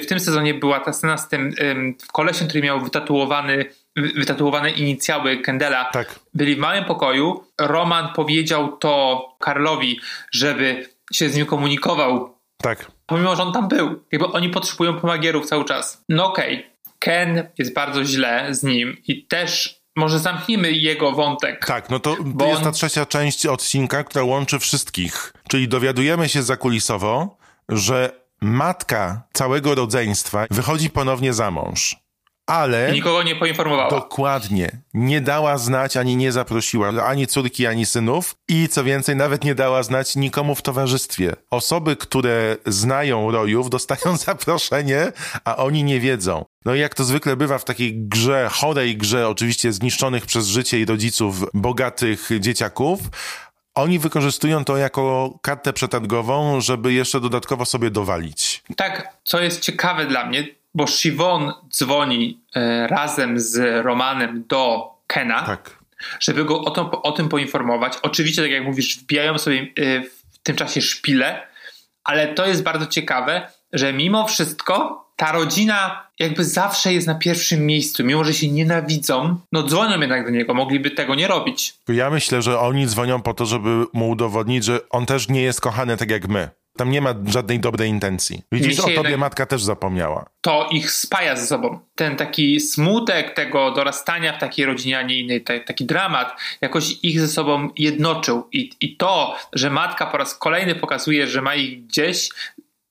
w 0.02 0.06
tym 0.06 0.20
sezonie 0.20 0.54
była 0.54 0.80
ta 0.80 0.92
scena 0.92 1.18
z 1.18 1.28
tym 1.28 1.54
ym, 1.62 1.94
kolesiem, 2.12 2.48
który 2.48 2.62
miał 2.62 2.80
wytatuowany, 2.80 3.64
wy- 3.96 4.12
wytatuowane 4.16 4.70
inicjały 4.70 5.36
Kendela. 5.38 5.84
Tak. 5.84 6.18
Byli 6.34 6.56
w 6.56 6.58
małym 6.58 6.84
pokoju, 6.84 7.44
Roman 7.60 8.08
powiedział 8.14 8.76
to 8.76 9.24
Karlowi, 9.40 10.00
żeby 10.32 10.88
się 11.12 11.28
z 11.28 11.36
nim 11.36 11.46
komunikował, 11.46 12.34
Tak. 12.62 12.90
pomimo, 13.06 13.36
że 13.36 13.42
on 13.42 13.52
tam 13.52 13.68
był. 13.68 14.04
Jakby 14.12 14.26
oni 14.26 14.48
potrzebują 14.48 15.00
pomagierów 15.00 15.46
cały 15.46 15.64
czas. 15.64 16.04
No 16.08 16.26
okej, 16.26 16.66
Ken 16.98 17.48
jest 17.58 17.74
bardzo 17.74 18.04
źle 18.04 18.46
z 18.54 18.62
nim 18.62 18.96
i 19.06 19.24
też 19.26 19.79
może 20.00 20.18
zamknijmy 20.18 20.72
jego 20.72 21.12
wątek. 21.12 21.66
Tak, 21.66 21.90
no 21.90 22.00
to, 22.00 22.10
jest 22.46 22.58
on- 22.58 22.64
ta 22.64 22.72
trzecia 22.72 23.06
część 23.06 23.46
odcinka, 23.46 24.04
która 24.04 24.24
łączy 24.24 24.58
wszystkich. 24.58 25.32
Czyli 25.48 25.68
dowiadujemy 25.68 26.28
się 26.28 26.42
zakulisowo, 26.42 27.36
że 27.68 28.20
matka 28.40 29.22
całego 29.32 29.74
rodzeństwa 29.74 30.46
wychodzi 30.50 30.90
ponownie 30.90 31.32
za 31.32 31.50
mąż. 31.50 31.96
Ale 32.50 32.90
I 32.90 32.92
nikogo 32.92 33.22
nie 33.22 33.36
poinformowała. 33.36 33.90
dokładnie 33.90 34.70
nie 34.94 35.20
dała 35.20 35.58
znać, 35.58 35.96
ani 35.96 36.16
nie 36.16 36.32
zaprosiła 36.32 36.88
ani 36.88 37.26
córki, 37.26 37.66
ani 37.66 37.86
synów 37.86 38.34
i 38.48 38.68
co 38.68 38.84
więcej, 38.84 39.16
nawet 39.16 39.44
nie 39.44 39.54
dała 39.54 39.82
znać 39.82 40.16
nikomu 40.16 40.54
w 40.54 40.62
towarzystwie. 40.62 41.32
Osoby, 41.50 41.96
które 41.96 42.56
znają 42.66 43.30
rojów, 43.30 43.70
dostają 43.70 44.16
zaproszenie, 44.26 45.12
a 45.44 45.56
oni 45.56 45.84
nie 45.84 46.00
wiedzą. 46.00 46.44
No 46.64 46.74
i 46.74 46.80
jak 46.80 46.94
to 46.94 47.04
zwykle 47.04 47.36
bywa 47.36 47.58
w 47.58 47.64
takiej 47.64 47.94
grze, 48.08 48.48
chorej 48.52 48.96
grze, 48.96 49.28
oczywiście 49.28 49.72
zniszczonych 49.72 50.26
przez 50.26 50.46
życie 50.46 50.80
i 50.80 50.84
rodziców 50.84 51.44
bogatych 51.54 52.28
dzieciaków, 52.40 53.00
oni 53.74 53.98
wykorzystują 53.98 54.64
to 54.64 54.76
jako 54.76 55.34
kartę 55.42 55.72
przetargową, 55.72 56.60
żeby 56.60 56.92
jeszcze 56.92 57.20
dodatkowo 57.20 57.64
sobie 57.64 57.90
dowalić. 57.90 58.62
Tak, 58.76 59.16
co 59.24 59.40
jest 59.40 59.60
ciekawe 59.60 60.06
dla 60.06 60.26
mnie, 60.26 60.44
bo 60.74 60.86
Siwon 60.86 61.52
dzwoni 61.70 62.40
e, 62.54 62.86
razem 62.86 63.40
z 63.40 63.84
Romanem 63.84 64.44
do 64.48 64.90
Kena 65.06 65.42
Tak. 65.42 65.78
żeby 66.20 66.44
go 66.44 66.60
o, 66.60 66.70
to, 66.70 67.02
o 67.02 67.12
tym 67.12 67.28
poinformować. 67.28 67.92
Oczywiście, 68.02 68.42
tak 68.42 68.50
jak 68.50 68.64
mówisz, 68.64 68.98
wbijają 68.98 69.38
sobie 69.38 69.66
y, 69.78 70.10
w 70.32 70.38
tym 70.42 70.56
czasie 70.56 70.80
szpile, 70.80 71.46
ale 72.04 72.28
to 72.34 72.46
jest 72.46 72.62
bardzo 72.62 72.86
ciekawe, 72.86 73.48
że 73.72 73.92
mimo 73.92 74.26
wszystko 74.26 75.04
ta 75.16 75.32
rodzina 75.32 76.06
jakby 76.18 76.44
zawsze 76.44 76.92
jest 76.92 77.06
na 77.06 77.14
pierwszym 77.14 77.66
miejscu, 77.66 78.04
mimo 78.04 78.24
że 78.24 78.34
się 78.34 78.50
nienawidzą, 78.50 79.36
no 79.52 79.62
dzwonią 79.62 80.00
jednak 80.00 80.24
do 80.24 80.30
niego, 80.30 80.54
mogliby 80.54 80.90
tego 80.90 81.14
nie 81.14 81.28
robić. 81.28 81.74
Ja 81.88 82.10
myślę, 82.10 82.42
że 82.42 82.60
oni 82.60 82.86
dzwonią 82.86 83.22
po 83.22 83.34
to, 83.34 83.46
żeby 83.46 83.84
mu 83.92 84.10
udowodnić, 84.10 84.64
że 84.64 84.88
on 84.90 85.06
też 85.06 85.28
nie 85.28 85.42
jest 85.42 85.60
kochany 85.60 85.96
tak 85.96 86.10
jak 86.10 86.28
my. 86.28 86.50
Tam 86.76 86.90
nie 86.90 87.00
ma 87.00 87.14
żadnej 87.26 87.60
dobrej 87.60 87.88
intencji. 87.90 88.42
Widzisz, 88.52 88.78
o 88.78 88.82
tobie 88.82 88.94
jednak- 88.94 89.18
matka 89.20 89.46
też 89.46 89.62
zapomniała. 89.62 90.26
To 90.40 90.68
ich 90.72 90.90
spaja 90.90 91.36
ze 91.36 91.46
sobą. 91.46 91.78
Ten 91.94 92.16
taki 92.16 92.60
smutek 92.60 93.34
tego 93.34 93.70
dorastania 93.70 94.32
w 94.32 94.40
takiej 94.40 94.66
rodzinie, 94.66 94.98
a 94.98 95.02
nie 95.02 95.18
innej, 95.20 95.40
ta- 95.44 95.60
taki 95.60 95.84
dramat, 95.84 96.40
jakoś 96.60 96.92
ich 97.02 97.20
ze 97.20 97.28
sobą 97.28 97.68
jednoczył. 97.76 98.48
I, 98.52 98.70
I 98.80 98.96
to, 98.96 99.36
że 99.52 99.70
matka 99.70 100.06
po 100.06 100.18
raz 100.18 100.34
kolejny 100.34 100.74
pokazuje, 100.74 101.26
że 101.26 101.42
ma 101.42 101.54
ich 101.54 101.86
gdzieś 101.86 102.28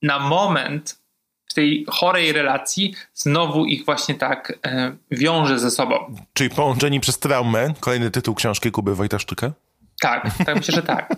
na 0.02 0.18
moment 0.18 1.00
w 1.46 1.54
tej 1.54 1.86
chorej 1.88 2.32
relacji, 2.32 2.94
znowu 3.14 3.64
ich 3.66 3.84
właśnie 3.84 4.14
tak 4.14 4.58
e, 4.66 4.96
wiąże 5.10 5.58
ze 5.58 5.70
sobą. 5.70 6.14
Czyli 6.34 6.50
połączeni 6.50 7.00
przez 7.00 7.18
traumę, 7.18 7.74
kolejny 7.80 8.10
tytuł 8.10 8.34
książki 8.34 8.70
Kuby 8.70 8.94
Wojtaszczyka. 8.94 9.52
Tak, 10.00 10.30
tak 10.46 10.56
myślę, 10.56 10.74
że 10.74 10.82
tak. 10.82 11.14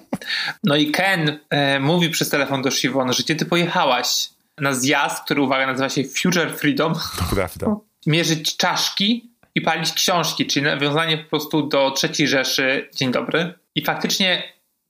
No 0.65 0.77
i 0.77 0.91
Ken 0.91 1.39
e, 1.51 1.81
mówi 1.81 2.11
przez 2.11 2.29
telefon 2.29 2.63
do 2.63 2.71
Siwon, 2.71 3.13
że 3.13 3.23
gdzie 3.23 3.35
ty 3.35 3.47
pojechałaś 3.47 4.29
na 4.59 4.73
zjazd, 4.75 5.25
który 5.25 5.43
uwaga 5.43 5.67
nazywa 5.67 5.89
się 5.89 6.05
Future 6.05 6.51
Freedom, 6.57 6.95
To 6.95 7.25
prawda. 7.35 7.77
mierzyć 8.07 8.57
czaszki 8.57 9.31
i 9.55 9.61
palić 9.61 9.93
książki, 9.93 10.47
czyli 10.47 10.67
nawiązanie 10.67 11.19
po 11.19 11.31
prostu 11.31 11.63
do 11.69 11.91
trzeciej 11.91 12.29
Rzeszy. 12.29 12.89
Dzień 12.95 13.13
dobry. 13.13 13.55
I 13.75 13.85
faktycznie 13.85 14.43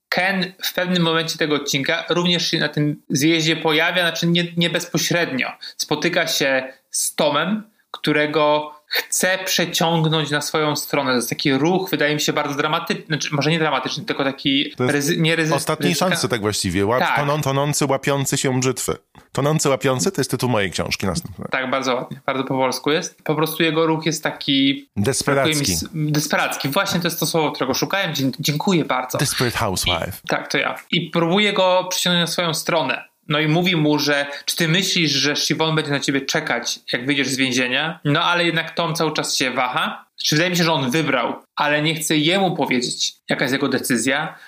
Ken 0.08 0.52
w 0.62 0.74
pewnym 0.74 1.02
momencie 1.02 1.38
tego 1.38 1.54
odcinka 1.54 2.04
również 2.08 2.50
się 2.50 2.58
na 2.58 2.68
tym 2.68 3.02
zjeździe 3.08 3.56
pojawia, 3.56 4.02
znaczy 4.02 4.26
nie, 4.26 4.44
nie 4.56 4.70
bezpośrednio. 4.70 5.48
Spotyka 5.76 6.26
się 6.26 6.72
z 6.90 7.14
Tomem, 7.14 7.62
którego 7.90 8.74
chce 8.92 9.38
przeciągnąć 9.44 10.30
na 10.30 10.40
swoją 10.40 10.76
stronę. 10.76 11.10
To 11.10 11.16
jest 11.16 11.28
taki 11.28 11.52
ruch, 11.54 11.90
wydaje 11.90 12.14
mi 12.14 12.20
się, 12.20 12.32
bardzo 12.32 12.54
dramatyczny, 12.54 13.04
znaczy, 13.06 13.28
może 13.32 13.50
nie 13.50 13.58
dramatyczny, 13.58 14.04
tylko 14.04 14.24
taki 14.24 14.74
ryzy, 14.78 15.16
nie 15.16 15.36
Ostatniej 15.54 15.92
ryzyka- 15.94 15.98
szansy 15.98 16.28
tak 16.28 16.40
właściwie. 16.40 16.86
Łap, 16.86 17.00
Tak. 17.00 17.16
toną, 17.16 17.40
tonący, 17.42 17.86
łapiący 17.86 18.36
się 18.38 18.60
brzytwy. 18.60 18.96
Tonący, 19.32 19.68
łapiący 19.68 20.10
to 20.12 20.20
jest 20.20 20.30
tytuł 20.30 20.48
mojej 20.48 20.70
książki 20.70 21.06
następnej. 21.06 21.48
Tak, 21.50 21.70
bardzo 21.70 21.94
ładnie, 21.94 22.20
bardzo 22.26 22.44
po 22.44 22.54
polsku 22.54 22.90
jest. 22.90 23.22
Po 23.24 23.34
prostu 23.34 23.62
jego 23.62 23.86
ruch 23.86 24.06
jest 24.06 24.22
taki 24.22 24.88
brakuje 24.96 25.54
mi 25.54 25.60
Desperacki. 25.60 25.72
Desperacki. 25.94 26.68
Właśnie 26.68 27.00
to 27.00 27.06
jest 27.06 27.20
to 27.20 27.26
słowo, 27.26 27.52
którego 27.52 27.74
szukałem. 27.74 28.12
Dziękuję 28.40 28.84
bardzo. 28.84 29.18
Desperate 29.18 29.58
Housewife. 29.58 30.12
Tak, 30.28 30.48
to 30.52 30.58
ja. 30.58 30.74
I 30.90 31.10
próbuje 31.10 31.52
go 31.52 31.86
przyciągnąć 31.90 32.28
na 32.28 32.32
swoją 32.32 32.54
stronę. 32.54 33.11
No 33.28 33.40
i 33.40 33.48
mówi 33.48 33.76
mu, 33.76 33.98
że 33.98 34.26
czy 34.44 34.56
ty 34.56 34.68
myślisz, 34.68 35.10
że 35.10 35.36
Siwon 35.36 35.74
będzie 35.76 35.90
na 35.90 36.00
ciebie 36.00 36.20
czekać, 36.20 36.80
jak 36.92 37.06
wyjdziesz 37.06 37.28
z 37.28 37.36
więzienia? 37.36 38.00
No 38.04 38.22
ale 38.22 38.44
jednak 38.44 38.74
Tom 38.74 38.94
cały 38.94 39.12
czas 39.12 39.36
się 39.36 39.50
waha. 39.50 40.04
Czy 40.24 40.34
wydaje 40.36 40.50
mi 40.50 40.56
się, 40.56 40.64
że 40.64 40.72
on 40.72 40.90
wybrał, 40.90 41.42
ale 41.56 41.82
nie 41.82 41.94
chce 41.94 42.16
jemu 42.16 42.56
powiedzieć, 42.56 43.12
jaka 43.28 43.44
jest 43.44 43.52
jego 43.52 43.68
decyzja. 43.68 44.38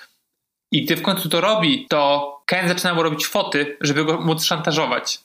I 0.71 0.85
gdy 0.85 0.95
w 0.95 1.01
końcu 1.01 1.29
to 1.29 1.41
robi, 1.41 1.85
to 1.89 2.31
Ken 2.45 2.67
zaczyna 2.67 2.93
mu 2.93 3.03
robić 3.03 3.27
foty, 3.27 3.77
żeby 3.81 4.05
go 4.05 4.21
móc 4.21 4.43
szantażować. 4.43 5.19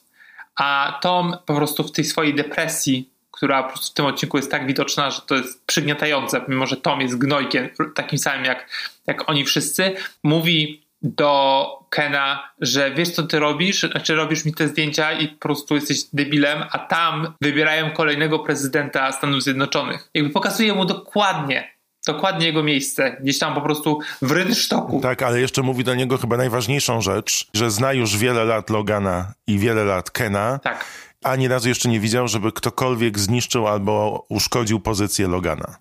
A 0.55 0.99
Tom 1.01 1.37
po 1.45 1.55
prostu 1.55 1.83
w 1.83 1.91
tej 1.91 2.05
swojej 2.05 2.35
depresji, 2.35 3.09
która 3.31 3.63
po 3.63 3.69
prostu 3.69 3.91
w 3.91 3.93
tym 3.93 4.05
odcinku 4.05 4.37
jest 4.37 4.51
tak 4.51 4.67
widoczna, 4.67 5.11
że 5.11 5.21
to 5.21 5.35
jest 5.35 5.65
przygniatające, 5.65 6.41
mimo 6.47 6.67
że 6.67 6.77
Tom 6.77 7.01
jest 7.01 7.17
gnojkiem, 7.17 7.69
takim 7.95 8.19
samym 8.19 8.45
jak, 8.45 8.69
jak 9.07 9.29
oni 9.29 9.45
wszyscy, 9.45 9.95
mówi 10.23 10.81
do 11.01 11.67
Kena, 11.89 12.51
że 12.61 12.91
wiesz 12.91 13.09
co 13.09 13.23
ty 13.23 13.39
robisz, 13.39 13.81
znaczy 13.81 14.15
robisz 14.15 14.45
mi 14.45 14.53
te 14.53 14.67
zdjęcia 14.67 15.11
i 15.11 15.27
po 15.27 15.39
prostu 15.39 15.75
jesteś 15.75 16.03
debilem, 16.13 16.63
a 16.71 16.79
tam 16.79 17.33
wybierają 17.41 17.91
kolejnego 17.91 18.39
prezydenta 18.39 19.11
Stanów 19.11 19.43
Zjednoczonych. 19.43 20.09
Jakby 20.13 20.29
pokazuje 20.29 20.73
mu 20.73 20.85
dokładnie, 20.85 21.77
dokładnie 22.07 22.45
jego 22.47 22.63
miejsce, 22.63 23.17
gdzieś 23.21 23.39
tam 23.39 23.53
po 23.53 23.61
prostu 23.61 23.99
w 24.21 24.31
rynsztoku. 24.31 24.99
Tak, 25.01 25.21
ale 25.23 25.41
jeszcze 25.41 25.61
mówi 25.61 25.83
do 25.83 25.95
niego 25.95 26.17
chyba 26.17 26.37
najważniejszą 26.37 27.01
rzecz, 27.01 27.47
że 27.53 27.71
zna 27.71 27.93
już 27.93 28.17
wiele 28.17 28.45
lat 28.45 28.69
Logana 28.69 29.33
i 29.47 29.59
wiele 29.59 29.83
lat 29.83 30.11
Kena, 30.11 30.59
Tak. 30.63 30.85
a 31.23 31.29
ani 31.29 31.47
razu 31.47 31.69
jeszcze 31.69 31.89
nie 31.89 31.99
widział, 31.99 32.27
żeby 32.27 32.51
ktokolwiek 32.51 33.19
zniszczył 33.19 33.67
albo 33.67 34.25
uszkodził 34.29 34.79
pozycję 34.79 35.27
Logana. 35.27 35.75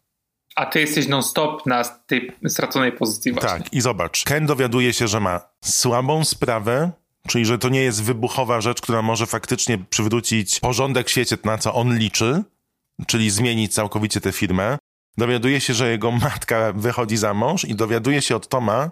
A 0.61 0.67
ty 0.67 0.81
jesteś 0.81 1.09
non-stop 1.09 1.67
na 1.67 1.85
tej 1.85 2.33
straconej 2.49 2.93
pozycji 2.93 3.33
właśnie. 3.33 3.51
Tak, 3.51 3.73
i 3.73 3.81
zobacz, 3.81 4.25
Ken 4.25 4.47
dowiaduje 4.47 4.93
się, 4.93 5.09
że 5.09 5.21
ma 5.21 5.41
słabą 5.65 6.25
sprawę, 6.25 6.91
czyli 7.29 7.45
że 7.45 7.59
to 7.59 7.69
nie 7.69 7.83
jest 7.83 8.03
wybuchowa 8.03 8.61
rzecz, 8.61 8.81
która 8.81 9.03
może 9.03 9.27
faktycznie 9.27 9.79
przywrócić 9.79 10.61
porządek 10.61 11.07
w 11.07 11.11
świecie, 11.11 11.37
na 11.45 11.59
co 11.59 11.75
on 11.75 11.99
liczy, 11.99 12.43
czyli 13.07 13.31
zmienić 13.31 13.75
całkowicie 13.75 14.21
tę 14.21 14.33
firmę. 14.33 14.79
Dowiaduje 15.19 15.61
się, 15.61 15.75
że 15.75 15.91
jego 15.91 16.11
matka 16.11 16.73
wychodzi 16.73 17.17
za 17.17 17.35
mąż 17.35 17.65
i 17.65 17.75
dowiaduje 17.75 18.23
się 18.23 18.37
od 18.37 18.49
Toma, 18.49 18.91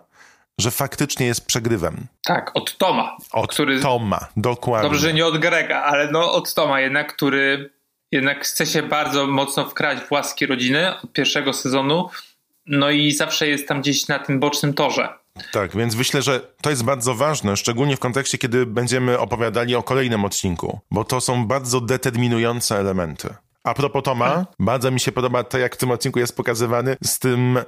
że 0.60 0.70
faktycznie 0.70 1.26
jest 1.26 1.46
przegrywem. 1.46 2.06
Tak, 2.24 2.50
od 2.54 2.78
Toma, 2.78 3.16
Od 3.32 3.50
który... 3.50 3.80
Toma, 3.80 4.20
dokładnie. 4.36 4.88
Dobrze, 4.88 5.08
że 5.08 5.14
nie 5.14 5.26
od 5.26 5.38
Grega, 5.38 5.82
ale 5.82 6.10
no 6.10 6.32
od 6.32 6.54
Toma 6.54 6.80
jednak, 6.80 7.16
który 7.16 7.70
jednak 8.12 8.44
chce 8.44 8.66
się 8.66 8.82
bardzo 8.82 9.26
mocno 9.26 9.66
wkrać 9.66 9.98
w 9.98 10.12
łaski 10.12 10.46
rodziny 10.46 11.00
od 11.02 11.12
pierwszego 11.12 11.52
sezonu, 11.52 12.08
no 12.66 12.90
i 12.90 13.12
zawsze 13.12 13.48
jest 13.48 13.68
tam 13.68 13.80
gdzieś 13.80 14.08
na 14.08 14.18
tym 14.18 14.40
bocznym 14.40 14.74
torze. 14.74 15.08
Tak, 15.52 15.76
więc 15.76 15.96
myślę, 15.96 16.22
że 16.22 16.40
to 16.62 16.70
jest 16.70 16.84
bardzo 16.84 17.14
ważne, 17.14 17.56
szczególnie 17.56 17.96
w 17.96 18.00
kontekście, 18.00 18.38
kiedy 18.38 18.66
będziemy 18.66 19.18
opowiadali 19.18 19.74
o 19.74 19.82
kolejnym 19.82 20.24
odcinku, 20.24 20.80
bo 20.90 21.04
to 21.04 21.20
są 21.20 21.46
bardzo 21.46 21.80
determinujące 21.80 22.78
elementy. 22.78 23.34
A 23.64 23.74
propos 23.74 24.02
Toma, 24.02 24.46
bardzo 24.58 24.90
mi 24.90 25.00
się 25.00 25.12
podoba 25.12 25.44
to, 25.44 25.58
jak 25.58 25.74
w 25.74 25.78
tym 25.78 25.90
odcinku 25.90 26.18
jest 26.18 26.36
pokazywany 26.36 26.96
z 27.04 27.18
tym 27.18 27.58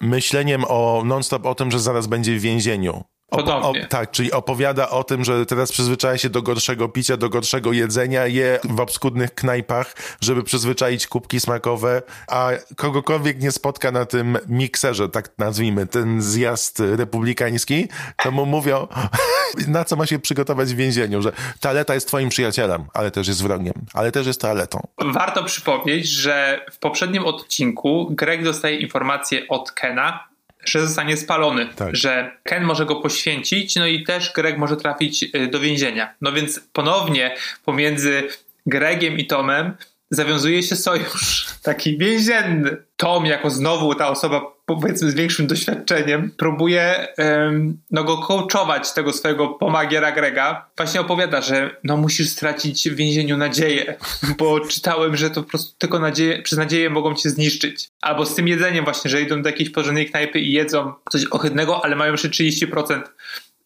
myśleniem 0.00 0.64
o 0.68 1.02
non-stop 1.04 1.46
o 1.46 1.54
tym, 1.54 1.70
że 1.70 1.80
zaraz 1.80 2.06
będzie 2.06 2.36
w 2.36 2.40
więzieniu. 2.40 3.04
Podobnie. 3.30 3.86
tak, 3.86 4.10
czyli 4.10 4.32
opowiada 4.32 4.90
o 4.90 5.04
tym, 5.04 5.24
że 5.24 5.46
teraz 5.46 5.72
przyzwyczaja 5.72 6.18
się 6.18 6.30
do 6.30 6.42
gorszego 6.42 6.88
picia, 6.88 7.16
do 7.16 7.28
gorszego 7.28 7.72
jedzenia, 7.72 8.26
je 8.26 8.58
w 8.64 8.80
obskudnych 8.80 9.34
knajpach, 9.34 9.94
żeby 10.20 10.42
przyzwyczaić 10.42 11.06
kubki 11.06 11.40
smakowe, 11.40 12.02
a 12.28 12.50
kogokolwiek 12.76 13.40
nie 13.42 13.52
spotka 13.52 13.92
na 13.92 14.06
tym 14.06 14.38
mikserze, 14.48 15.08
tak 15.08 15.30
nazwijmy, 15.38 15.86
ten 15.86 16.22
zjazd 16.22 16.80
republikański, 16.80 17.88
to 18.22 18.30
mu 18.30 18.46
mówią, 18.46 18.86
na 19.68 19.84
co 19.84 19.96
ma 19.96 20.06
się 20.06 20.18
przygotować 20.18 20.74
w 20.74 20.76
więzieniu, 20.76 21.22
że 21.22 21.32
toaleta 21.60 21.94
jest 21.94 22.08
twoim 22.08 22.28
przyjacielem, 22.28 22.84
ale 22.94 23.10
też 23.10 23.28
jest 23.28 23.42
wrogiem, 23.42 23.74
ale 23.94 24.12
też 24.12 24.26
jest 24.26 24.40
toaletą. 24.40 24.86
Warto 24.98 25.44
przypomnieć, 25.44 26.08
że 26.08 26.66
w 26.72 26.78
poprzednim 26.78 27.24
odcinku 27.24 28.08
Greg 28.10 28.44
dostaje 28.44 28.76
informację 28.76 29.48
od 29.48 29.72
Kena, 29.72 30.29
że 30.64 30.86
zostanie 30.86 31.16
spalony, 31.16 31.68
Tak. 31.76 31.96
że 31.96 32.30
Ken 32.42 32.64
może 32.64 32.86
go 32.86 32.96
poświęcić, 32.96 33.76
no 33.76 33.86
i 33.86 34.02
też 34.04 34.32
Greg 34.32 34.58
może 34.58 34.76
trafić 34.76 35.22
y, 35.34 35.48
do 35.48 35.60
więzienia. 35.60 36.14
No 36.20 36.32
więc 36.32 36.60
ponownie 36.72 37.36
pomiędzy 37.64 38.28
Gregiem 38.66 39.18
i 39.18 39.26
Tomem 39.26 39.76
zawiązuje 40.10 40.62
się 40.62 40.76
sojusz 40.76 41.46
taki 41.62 41.98
więzienny. 41.98 42.76
Tom 42.96 43.26
jako 43.26 43.50
znowu 43.50 43.94
ta 43.94 44.08
osoba 44.08 44.42
powiedzmy 44.76 45.10
z 45.10 45.14
większym 45.14 45.46
doświadczeniem 45.46 46.30
próbuje 46.36 47.08
em, 47.16 47.78
no 47.90 48.04
go 48.04 48.18
coachować 48.18 48.92
tego 48.92 49.12
swojego 49.12 49.48
pomagiera 49.48 50.12
Grega. 50.12 50.66
Właśnie 50.76 51.00
opowiada, 51.00 51.40
że 51.40 51.76
no 51.84 51.96
musisz 51.96 52.28
stracić 52.28 52.90
w 52.90 52.94
więzieniu 52.94 53.36
nadzieję, 53.36 53.96
bo 54.38 54.60
czytałem, 54.60 55.16
że 55.16 55.30
to 55.30 55.42
po 55.42 55.48
prostu 55.48 55.78
tylko 55.78 55.98
nadzieję, 55.98 56.42
przez 56.42 56.58
nadzieję 56.58 56.90
mogą 56.90 57.14
cię 57.14 57.30
zniszczyć. 57.30 57.88
Albo 58.00 58.26
z 58.26 58.34
tym 58.34 58.48
jedzeniem 58.48 58.84
właśnie, 58.84 59.10
że 59.10 59.22
idą 59.22 59.42
do 59.42 59.48
jakiejś 59.48 59.70
porządnej 59.70 60.10
knajpy 60.10 60.40
i 60.40 60.52
jedzą 60.52 60.92
coś 61.10 61.24
ohydnego, 61.30 61.84
ale 61.84 61.96
mają 61.96 62.12
jeszcze 62.12 62.28
30% 62.28 63.02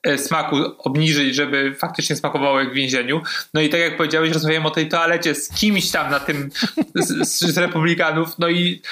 e, 0.02 0.18
smaku 0.18 0.56
obniżyć, 0.78 1.34
żeby 1.34 1.74
faktycznie 1.78 2.16
smakowało 2.16 2.60
jak 2.60 2.70
w 2.70 2.74
więzieniu. 2.74 3.22
No 3.54 3.60
i 3.60 3.68
tak 3.68 3.80
jak 3.80 3.96
powiedziałeś, 3.96 4.32
rozmawiałem 4.32 4.66
o 4.66 4.70
tej 4.70 4.88
toalecie 4.88 5.34
z 5.34 5.48
kimś 5.48 5.90
tam 5.90 6.10
na 6.10 6.20
tym, 6.20 6.50
z, 6.94 7.28
z 7.28 7.58
republikanów, 7.58 8.38
no 8.38 8.48
i, 8.48 8.82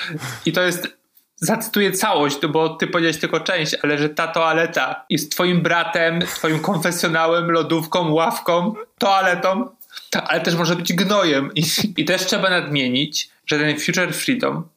i 0.47 0.53
to 0.53 0.63
jest 0.63 1.02
zacytuję 1.43 1.93
całość, 1.93 2.47
bo 2.47 2.69
ty 2.69 2.87
powiedziałeś 2.87 3.19
tylko 3.19 3.41
część, 3.41 3.77
ale 3.83 3.99
że 3.99 4.09
ta 4.09 4.29
toaleta 4.29 5.05
jest 5.11 5.33
twoim 5.33 5.63
bratem, 5.63 6.21
twoim 6.21 6.61
konfesjonałem, 6.61 7.51
lodówką, 7.51 8.13
ławką, 8.13 8.75
toaletą, 8.99 9.69
ale 10.13 10.41
też 10.41 10.55
może 10.55 10.77
być 10.77 10.93
gnojem. 10.93 11.51
I, 11.55 11.65
I 11.97 12.05
też 12.05 12.27
trzeba 12.27 12.51
nadmienić, 12.51 13.31
że 13.47 13.59
ten 13.59 13.81
Future 13.81 14.15
Freedom 14.15 14.69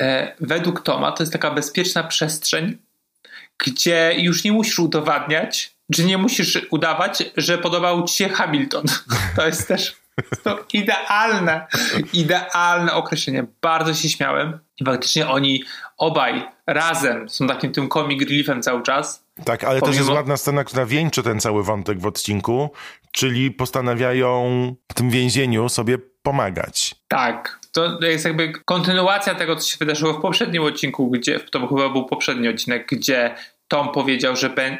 e, 0.00 0.34
według 0.40 0.82
Toma 0.82 1.12
to 1.12 1.22
jest 1.22 1.32
taka 1.32 1.50
bezpieczna 1.50 2.04
przestrzeń, 2.04 2.78
gdzie 3.58 4.14
już 4.18 4.44
nie 4.44 4.52
musisz 4.52 4.78
udowadniać, 4.78 5.74
czy 5.94 6.04
nie 6.04 6.18
musisz 6.18 6.66
udawać, 6.70 7.22
że 7.36 7.58
podobał 7.58 8.04
ci 8.04 8.16
się 8.16 8.28
Hamilton. 8.28 8.84
To 9.36 9.46
jest 9.46 9.68
też 9.68 10.03
To 10.42 10.64
idealne, 10.72 11.66
idealne 12.12 12.92
określenie. 12.92 13.46
Bardzo 13.62 13.94
się 13.94 14.08
śmiałem. 14.08 14.58
I 14.80 14.84
faktycznie 14.84 15.28
oni 15.28 15.64
obaj 15.96 16.42
razem 16.66 17.28
są 17.28 17.46
takim 17.46 17.72
tym 17.72 17.88
comic 17.88 18.22
reliefem 18.22 18.62
cały 18.62 18.82
czas. 18.82 19.24
Tak, 19.44 19.64
ale 19.64 19.80
Pomimo- 19.80 19.86
też 19.86 19.96
jest 19.96 20.10
ładna 20.10 20.36
scena, 20.36 20.64
która 20.64 20.86
wieńczy 20.86 21.22
ten 21.22 21.40
cały 21.40 21.64
wątek 21.64 22.00
w 22.00 22.06
odcinku, 22.06 22.70
czyli 23.12 23.50
postanawiają 23.50 24.74
w 24.90 24.94
tym 24.94 25.10
więzieniu 25.10 25.68
sobie 25.68 25.98
pomagać. 26.22 26.94
Tak. 27.08 27.60
To 27.72 27.98
jest 28.00 28.24
jakby 28.24 28.52
kontynuacja 28.64 29.34
tego, 29.34 29.56
co 29.56 29.68
się 29.68 29.76
wydarzyło 29.80 30.12
w 30.12 30.20
poprzednim 30.20 30.62
odcinku, 30.62 31.10
gdzie 31.10 31.40
to 31.40 31.66
chyba 31.66 31.88
był 31.88 32.06
poprzedni 32.06 32.48
odcinek, 32.48 32.88
gdzie 32.92 33.34
Tom 33.68 33.92
powiedział, 33.92 34.36
że, 34.36 34.50
ben, 34.50 34.78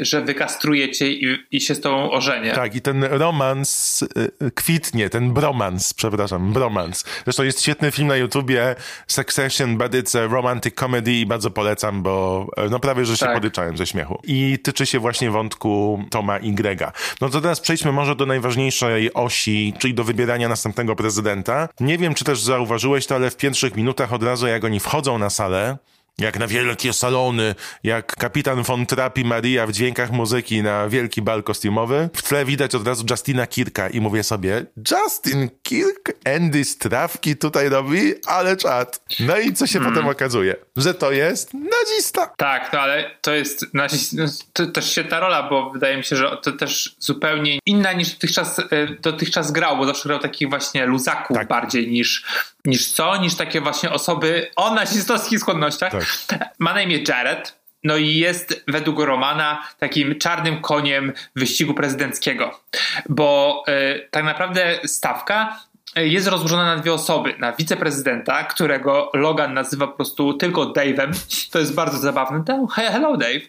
że 0.00 0.22
wykastruje 0.22 0.90
cię 0.90 1.08
i, 1.12 1.38
i 1.50 1.60
się 1.60 1.74
z 1.74 1.80
tobą 1.80 2.10
ożenię. 2.10 2.52
Tak, 2.52 2.74
i 2.74 2.80
ten 2.80 3.04
romans 3.04 4.02
y, 4.02 4.50
kwitnie, 4.54 5.10
ten 5.10 5.32
bromans, 5.32 5.94
przepraszam, 5.94 6.52
bromans. 6.52 7.04
Zresztą 7.24 7.42
jest 7.42 7.62
świetny 7.62 7.90
film 7.92 8.08
na 8.08 8.16
YouTubie, 8.16 8.74
Succession, 9.06 9.78
but 9.78 9.92
it's 9.92 10.18
a 10.18 10.26
romantic 10.26 10.74
comedy 10.74 11.12
i 11.12 11.26
bardzo 11.26 11.50
polecam, 11.50 12.02
bo 12.02 12.46
e, 12.56 12.68
no 12.68 12.80
prawie, 12.80 13.06
że 13.06 13.16
się 13.16 13.26
Tak. 13.26 13.34
podyczałem 13.34 13.76
ze 13.76 13.86
śmiechu. 13.86 14.20
I 14.24 14.58
tyczy 14.62 14.86
się 14.86 14.98
właśnie 14.98 15.30
wątku 15.30 16.04
Toma 16.10 16.38
i 16.38 16.52
Grega. 16.52 16.92
No 17.20 17.28
to 17.28 17.40
teraz 17.40 17.60
przejdźmy 17.60 17.92
może 17.92 18.16
do 18.16 18.26
najważniejszej 18.26 19.14
osi, 19.14 19.74
czyli 19.78 19.94
do 19.94 20.04
wybierania 20.04 20.48
następnego 20.48 20.96
prezydenta. 20.96 21.68
Nie 21.80 21.98
wiem, 21.98 22.14
czy 22.14 22.24
też 22.24 22.40
zauważyłeś 22.40 23.06
to, 23.06 23.14
ale 23.14 23.30
w 23.30 23.36
pierwszych 23.36 23.76
minutach 23.76 24.12
od 24.12 24.22
razu, 24.22 24.46
jak 24.46 24.64
oni 24.64 24.80
wchodzą 24.80 25.18
na 25.18 25.30
salę, 25.30 25.78
jak 26.18 26.38
na 26.38 26.46
wielkie 26.46 26.92
salony, 26.92 27.54
jak 27.82 28.16
kapitan 28.16 28.62
von 28.62 28.86
Trapp 28.86 29.18
i 29.18 29.24
Maria 29.24 29.66
w 29.66 29.72
dźwiękach 29.72 30.10
muzyki 30.10 30.62
na 30.62 30.88
wielki 30.88 31.22
bal 31.22 31.42
kostiumowy. 31.42 32.08
W 32.14 32.22
tle 32.22 32.44
widać 32.44 32.74
od 32.74 32.86
razu 32.86 33.04
Justina 33.10 33.46
Kirka 33.46 33.88
i 33.88 34.00
mówię 34.00 34.22
sobie, 34.22 34.66
Justin 34.90 35.48
Kirk, 35.62 36.12
Andy 36.36 36.64
Strawki 36.64 37.36
tutaj 37.36 37.68
robi, 37.68 38.14
ale 38.26 38.56
czad. 38.56 39.00
No 39.20 39.38
i 39.38 39.52
co 39.52 39.66
się 39.66 39.80
potem 39.80 40.08
okazuje? 40.08 40.56
Że 40.76 40.94
to 40.94 41.12
jest 41.12 41.50
nazista. 41.54 42.26
Tak, 42.36 42.70
no 42.72 42.80
ale 42.80 43.10
to 43.20 43.34
jest 43.34 43.74
naci- 43.74 44.18
no, 44.18 44.24
to 44.52 44.66
też 44.66 44.90
świetna 44.90 45.20
rola, 45.20 45.42
bo 45.50 45.70
wydaje 45.70 45.96
mi 45.96 46.04
się, 46.04 46.16
że 46.16 46.36
to 46.42 46.52
też 46.52 46.96
zupełnie 46.98 47.58
inna 47.66 47.92
niż 47.92 48.10
dotychczas, 48.12 48.58
e, 48.58 48.64
dotychczas 49.00 49.52
grał, 49.52 49.76
bo 49.76 49.86
zawsze 49.86 50.08
grał 50.08 50.18
takich 50.18 50.48
właśnie 50.48 50.86
luzaków 50.86 51.36
Tak. 51.36 51.48
bardziej 51.48 51.88
niż, 51.90 52.24
niż 52.64 52.92
co, 52.92 53.16
niż 53.16 53.34
takie 53.34 53.60
właśnie 53.60 53.90
osoby 53.90 54.50
o 54.56 54.74
nazistowskich 54.74 55.38
skłonnościach. 55.40 55.92
Tak. 56.26 56.48
Ma 56.58 56.74
na 56.74 56.82
imię 56.82 56.98
Jared. 57.08 57.64
No 57.84 57.96
i 57.96 58.16
jest 58.16 58.64
według 58.68 59.00
Romana 59.00 59.68
takim 59.78 60.18
czarnym 60.18 60.60
koniem 60.60 61.12
wyścigu 61.36 61.74
prezydenckiego, 61.74 62.60
bo 63.08 63.62
e, 63.66 63.98
tak 64.08 64.24
naprawdę 64.24 64.78
stawka 64.84 65.60
jest 65.96 66.26
rozłożona 66.26 66.64
na 66.64 66.82
dwie 66.82 66.92
osoby. 66.92 67.34
Na 67.38 67.52
wiceprezydenta, 67.52 68.44
którego 68.44 69.10
Logan 69.14 69.54
nazywa 69.54 69.86
po 69.86 69.92
prostu 69.92 70.34
tylko 70.34 70.66
Dave'em. 70.66 71.10
To 71.52 71.58
jest 71.58 71.74
bardzo 71.74 71.98
zabawne. 71.98 72.44
Hello 72.74 73.16
Dave. 73.16 73.40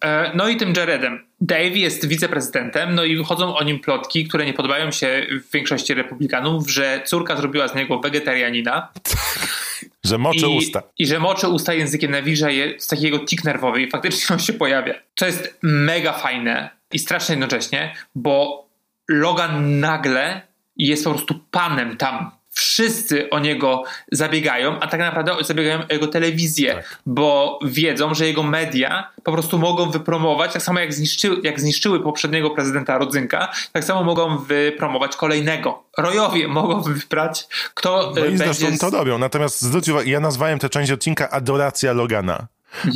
E, 0.00 0.32
No 0.34 0.48
i 0.48 0.56
tym 0.56 0.72
Jaredem. 0.76 1.26
Dave 1.40 1.76
jest 1.76 2.08
wiceprezydentem, 2.08 2.94
no 2.94 3.04
i 3.04 3.16
wychodzą 3.16 3.56
o 3.56 3.64
nim 3.64 3.80
plotki, 3.80 4.28
które 4.28 4.46
nie 4.46 4.54
podobają 4.54 4.90
się 4.90 5.26
w 5.30 5.52
większości 5.52 5.94
republikanów, 5.94 6.70
że 6.70 7.02
córka 7.06 7.36
zrobiła 7.36 7.68
z 7.68 7.74
niego 7.74 7.98
wegetarianina. 7.98 8.88
Że 10.04 10.18
moczy 10.18 10.46
I, 10.46 10.58
usta. 10.58 10.82
I 10.98 11.06
że 11.06 11.18
moczy 11.18 11.48
usta 11.48 11.74
językiem 11.74 12.10
nawilża 12.10 12.50
je 12.50 12.80
z 12.80 12.86
takiego 12.86 13.18
tik 13.18 13.44
nerwowy 13.44 13.82
i 13.82 13.90
faktycznie 13.90 14.26
on 14.36 14.40
się 14.40 14.52
pojawia. 14.52 14.94
To 15.14 15.26
jest 15.26 15.58
mega 15.62 16.12
fajne 16.12 16.70
i 16.92 16.98
strasznie 16.98 17.32
jednocześnie, 17.32 17.94
bo 18.14 18.66
Logan 19.08 19.80
nagle 19.80 20.42
jest 20.76 21.04
po 21.04 21.10
prostu 21.10 21.34
panem 21.50 21.96
tam. 21.96 22.30
Wszyscy 22.50 23.30
o 23.30 23.38
niego 23.38 23.82
zabiegają, 24.12 24.80
a 24.80 24.86
tak 24.86 25.00
naprawdę 25.00 25.32
zabiegają 25.44 25.78
o 25.78 25.92
jego 25.92 26.06
telewizję, 26.06 26.74
Tak. 26.74 26.98
bo 27.06 27.58
wiedzą, 27.64 28.14
że 28.14 28.26
jego 28.26 28.42
media 28.42 29.10
po 29.24 29.32
prostu 29.32 29.58
mogą 29.58 29.90
wypromować, 29.90 30.52
tak 30.52 30.62
samo 30.62 30.80
jak, 30.80 30.94
zniszczy, 30.94 31.36
jak 31.42 31.60
zniszczyły 31.60 32.00
poprzedniego 32.02 32.50
prezydenta 32.50 32.98
Rodzynka, 32.98 33.52
tak 33.72 33.84
samo 33.84 34.04
mogą 34.04 34.38
wypromować 34.38 35.16
kolejnego. 35.16 35.82
Rojowie 35.98 36.48
mogą 36.48 36.82
wybrać, 36.82 37.46
kto 37.74 38.12
No 38.16 38.20
e, 38.22 38.28
i 38.28 38.38
będzie... 38.38 38.54
zresztą 38.54 38.90
to 38.90 38.98
robią. 38.98 39.18
Natomiast 39.18 39.62
zwróć 39.62 39.88
uwagę, 39.88 40.10
ja 40.10 40.20
nazwałem 40.20 40.58
tę 40.58 40.68
część 40.68 40.90
odcinka 40.92 41.30
Adoracja 41.30 41.92
Logana. 41.92 42.46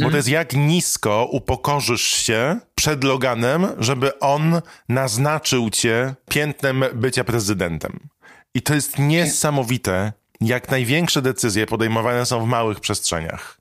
Bo 0.03 0.11
to 0.11 0.17
jest 0.17 0.29
jak 0.29 0.53
nisko 0.53 1.29
upokorzysz 1.31 2.03
się 2.03 2.61
przed 2.75 3.05
Loganem, 3.05 3.67
żeby 3.79 4.19
on 4.19 4.61
naznaczył 4.89 5.71
cię 5.71 6.15
piętnem 6.29 6.85
bycia 6.95 7.25
prezydentem. 7.25 8.01
I 8.55 8.63
to 8.63 8.75
jest 8.75 8.99
niesamowite, 8.99 10.13
jak 10.41 10.71
największe 10.71 11.23
decyzje 11.23 11.67
podejmowane 11.67 12.27
są 12.27 12.45
w 12.45 12.47
małych 12.47 12.81
przestrzeniach. 12.81 13.61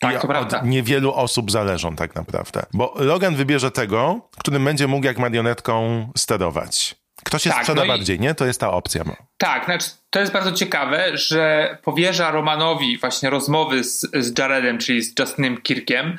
Tak, 0.00 0.10
I 0.10 0.14
to 0.14 0.22
od 0.22 0.28
prawda. 0.28 0.62
niewielu 0.64 1.12
osób 1.12 1.50
zależą 1.50 1.96
tak 1.96 2.14
naprawdę. 2.14 2.62
Bo 2.72 2.94
Logan 2.98 3.36
wybierze 3.36 3.70
tego, 3.70 4.20
którym 4.38 4.64
będzie 4.64 4.86
mógł 4.86 5.06
jak 5.06 5.18
marionetką 5.18 6.08
sterować. 6.16 6.99
Kto 7.24 7.38
się 7.38 7.50
Tak, 7.50 7.58
sprzeda 7.58 7.80
no 7.80 7.84
i- 7.84 7.88
bardziej, 7.88 8.20
nie? 8.20 8.34
To 8.34 8.46
jest 8.46 8.60
ta 8.60 8.70
opcja. 8.70 9.02
no. 9.06 9.16
Tak, 9.38 9.64
znaczy 9.64 9.86
to 10.10 10.20
jest 10.20 10.32
bardzo 10.32 10.52
ciekawe, 10.52 11.10
że 11.18 11.78
powierza 11.82 12.30
Romanowi 12.30 12.98
właśnie 12.98 13.30
rozmowy 13.30 13.84
z, 13.84 14.00
z 14.00 14.38
Jaredem, 14.38 14.78
czyli 14.78 15.02
z 15.02 15.18
Justinem 15.18 15.60
Kirkiem. 15.62 16.16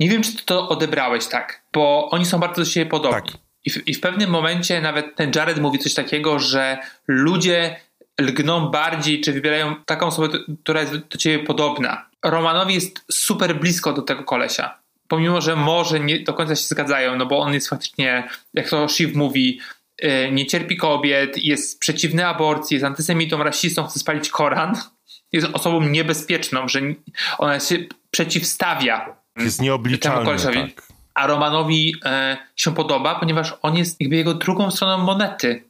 Nie 0.00 0.08
wiem, 0.08 0.22
czy 0.22 0.36
ty 0.36 0.44
to 0.44 0.68
odebrałeś 0.68 1.26
tak, 1.26 1.62
bo 1.72 2.08
oni 2.10 2.26
są 2.26 2.38
bardzo 2.38 2.62
do 2.62 2.64
siebie 2.64 2.86
podobni. 2.90 3.32
Tak. 3.32 3.40
I, 3.64 3.70
w, 3.70 3.88
I 3.88 3.94
w 3.94 4.00
pewnym 4.00 4.30
momencie 4.30 4.80
nawet 4.80 5.16
ten 5.16 5.32
Jared 5.34 5.58
mówi 5.58 5.78
coś 5.78 5.94
takiego, 5.94 6.38
że 6.38 6.78
ludzie 7.08 7.76
lgną 8.20 8.68
bardziej, 8.68 9.20
czy 9.20 9.32
wybierają 9.32 9.74
taką 9.84 10.06
osobę, 10.06 10.38
która 10.62 10.80
jest 10.80 10.96
do 10.96 11.18
ciebie 11.18 11.44
podobna. 11.44 12.06
Romanowi 12.24 12.74
jest 12.74 13.04
super 13.12 13.56
blisko 13.60 13.92
do 13.92 14.02
tego 14.02 14.24
kolesia. 14.24 14.78
Pomimo, 15.08 15.40
że 15.40 15.56
może 15.56 16.00
nie 16.00 16.20
do 16.20 16.34
końca 16.34 16.56
się 16.56 16.62
zgadzają, 16.66 17.16
no 17.16 17.26
bo 17.26 17.38
on 17.38 17.54
jest 17.54 17.68
faktycznie, 17.68 18.28
jak 18.54 18.68
to 18.68 18.88
Shiv 18.88 19.12
mówi, 19.18 19.60
nie 20.32 20.46
cierpi 20.46 20.76
kobiet, 20.76 21.38
jest 21.38 21.80
przeciwny 21.80 22.26
aborcji, 22.26 22.74
jest 22.74 22.84
antysemitą, 22.84 23.42
rasistą, 23.42 23.86
chce 23.86 23.98
spalić 23.98 24.30
Koran. 24.30 24.74
Jest 25.32 25.46
osobą 25.52 25.80
niebezpieczną, 25.80 26.68
że 26.68 26.80
ona 27.38 27.60
się 27.60 27.78
przeciwstawia 28.10 29.16
Jest 29.36 29.56
temu 29.56 29.66
nieobliczalny. 29.66 30.38
Tak. 30.38 30.88
A 31.14 31.26
Romanowi 31.26 31.94
e, 32.04 32.36
się 32.56 32.74
podoba, 32.74 33.14
ponieważ 33.14 33.54
on 33.62 33.76
jest 33.76 34.00
jakby 34.00 34.16
jego 34.16 34.34
drugą 34.34 34.70
stroną 34.70 34.98
monety. 34.98 35.64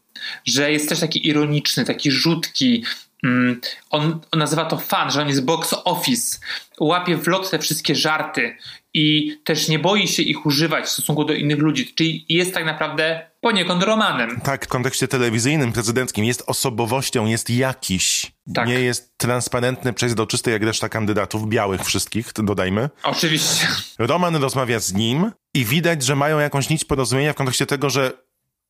Że 0.45 0.73
jest 0.73 0.89
też 0.89 1.01
taki 1.01 1.29
ironiczny, 1.29 1.85
taki 1.85 2.11
rzutki. 2.11 2.85
Mm, 3.25 3.61
on, 3.91 4.21
on 4.31 4.39
nazywa 4.39 4.65
to 4.65 4.77
fan, 4.77 5.11
że 5.11 5.23
on 5.23 5.29
jest 5.29 5.45
box 5.45 5.75
office. 5.85 6.39
Łapie 6.81 7.17
w 7.17 7.27
lot 7.27 7.51
te 7.51 7.59
wszystkie 7.59 7.95
żarty 7.95 8.57
i 8.95 9.37
też 9.45 9.69
nie 9.69 9.79
boi 9.79 10.09
się 10.09 10.23
ich 10.23 10.47
używać 10.47 10.85
w 10.85 10.89
stosunku 10.89 11.25
do 11.25 11.35
innych 11.35 11.59
ludzi. 11.59 11.95
Czyli 11.95 12.27
jest 12.29 12.55
tak 12.55 12.65
naprawdę 12.65 13.31
poniekąd 13.41 13.83
Romanem. 13.83 14.41
Tak, 14.41 14.65
w 14.65 14.69
kontekście 14.69 15.09
telewizyjnym, 15.09 15.73
prezydenckim 15.73 16.25
jest 16.25 16.43
osobowością, 16.47 17.27
jest 17.27 17.51
jakiś. 17.51 18.33
Tak. 18.55 18.69
Nie 18.69 18.81
jest 18.81 19.19
transparentny, 19.19 19.93
przejrzysty 19.93 20.51
jak 20.51 20.63
reszta 20.63 20.89
kandydatów, 20.89 21.49
białych 21.49 21.85
wszystkich, 21.85 22.33
dodajmy. 22.37 22.91
Oczywiście. 23.03 23.67
Roman 23.99 24.37
rozmawia 24.37 24.81
z 24.81 24.93
nim 24.93 25.33
i 25.55 25.65
widać, 25.65 26.03
że 26.03 26.17
mają 26.17 26.39
jakąś 26.39 26.69
nić 26.69 26.85
porozumienia 26.85 27.33
w 27.33 27.37
kontekście 27.37 27.67
tego, 27.67 27.91
że 27.91 28.13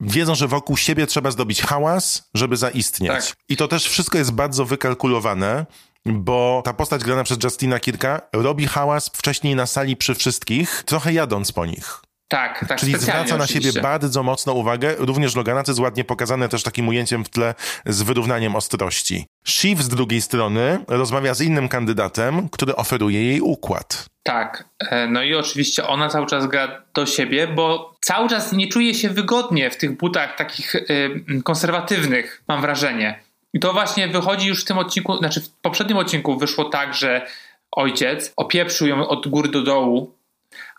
wiedzą, 0.00 0.34
że 0.34 0.48
wokół 0.48 0.76
siebie 0.76 1.06
trzeba 1.06 1.30
zdobyć 1.30 1.62
hałas, 1.62 2.30
żeby 2.34 2.56
zaistnieć. 2.56 3.12
Tak. 3.12 3.36
I 3.48 3.56
to 3.56 3.68
też 3.68 3.88
wszystko 3.88 4.18
jest 4.18 4.32
bardzo 4.32 4.64
wykalkulowane, 4.64 5.66
bo 6.06 6.62
ta 6.64 6.72
postać 6.72 7.04
grana 7.04 7.24
przez 7.24 7.38
Justina 7.44 7.80
Kirka 7.80 8.20
robi 8.32 8.66
hałas 8.66 9.08
wcześniej 9.08 9.54
na 9.54 9.66
sali 9.66 9.96
przy 9.96 10.14
wszystkich, 10.14 10.82
trochę 10.86 11.12
jadąc 11.12 11.52
po 11.52 11.66
nich. 11.66 12.00
Tak, 12.28 12.64
tak. 12.68 12.78
Czyli 12.78 12.98
zwraca 12.98 13.36
na 13.36 13.44
oczywiście. 13.44 13.72
siebie 13.72 13.82
bardzo 13.82 14.22
mocno 14.22 14.52
uwagę, 14.52 14.94
również 14.98 15.36
Logana, 15.36 15.62
co 15.62 15.72
jest 15.72 15.80
ładnie 15.80 16.04
pokazane 16.04 16.48
też 16.48 16.62
takim 16.62 16.88
ujęciem 16.88 17.24
w 17.24 17.28
tle 17.28 17.54
z 17.86 18.02
wyrównaniem 18.02 18.56
ostrości. 18.56 19.26
Shiv 19.46 19.82
z 19.82 19.88
drugiej 19.88 20.22
strony 20.22 20.78
rozmawia 20.88 21.34
z 21.34 21.40
innym 21.40 21.68
kandydatem, 21.68 22.48
który 22.48 22.76
oferuje 22.76 23.24
jej 23.24 23.40
układ. 23.40 24.06
Tak, 24.22 24.64
e, 24.90 25.06
no 25.06 25.22
i 25.22 25.34
oczywiście 25.34 25.86
ona 25.86 26.08
cały 26.08 26.26
czas 26.26 26.46
gra 26.46 26.82
do 26.94 27.06
siebie, 27.06 27.46
bo 27.46 27.94
cały 28.00 28.28
czas 28.28 28.52
nie 28.52 28.68
czuje 28.68 28.94
się 28.94 29.10
wygodnie 29.10 29.70
w 29.70 29.76
tych 29.76 29.96
butach 29.96 30.36
takich 30.36 30.74
y, 30.74 31.42
konserwatywnych, 31.44 32.42
mam 32.48 32.60
wrażenie. 32.60 33.23
I 33.54 33.60
to 33.60 33.72
właśnie 33.72 34.08
wychodzi 34.08 34.48
już 34.48 34.62
w 34.62 34.64
tym 34.64 34.78
odcinku, 34.78 35.16
znaczy 35.16 35.40
w 35.40 35.50
poprzednim 35.50 35.98
odcinku 35.98 36.38
wyszło 36.38 36.64
tak, 36.64 36.94
że 36.94 37.26
ojciec 37.72 38.32
opieprzył 38.36 38.86
ją 38.86 39.08
od 39.08 39.28
góry 39.28 39.48
do 39.48 39.62
dołu, 39.62 40.14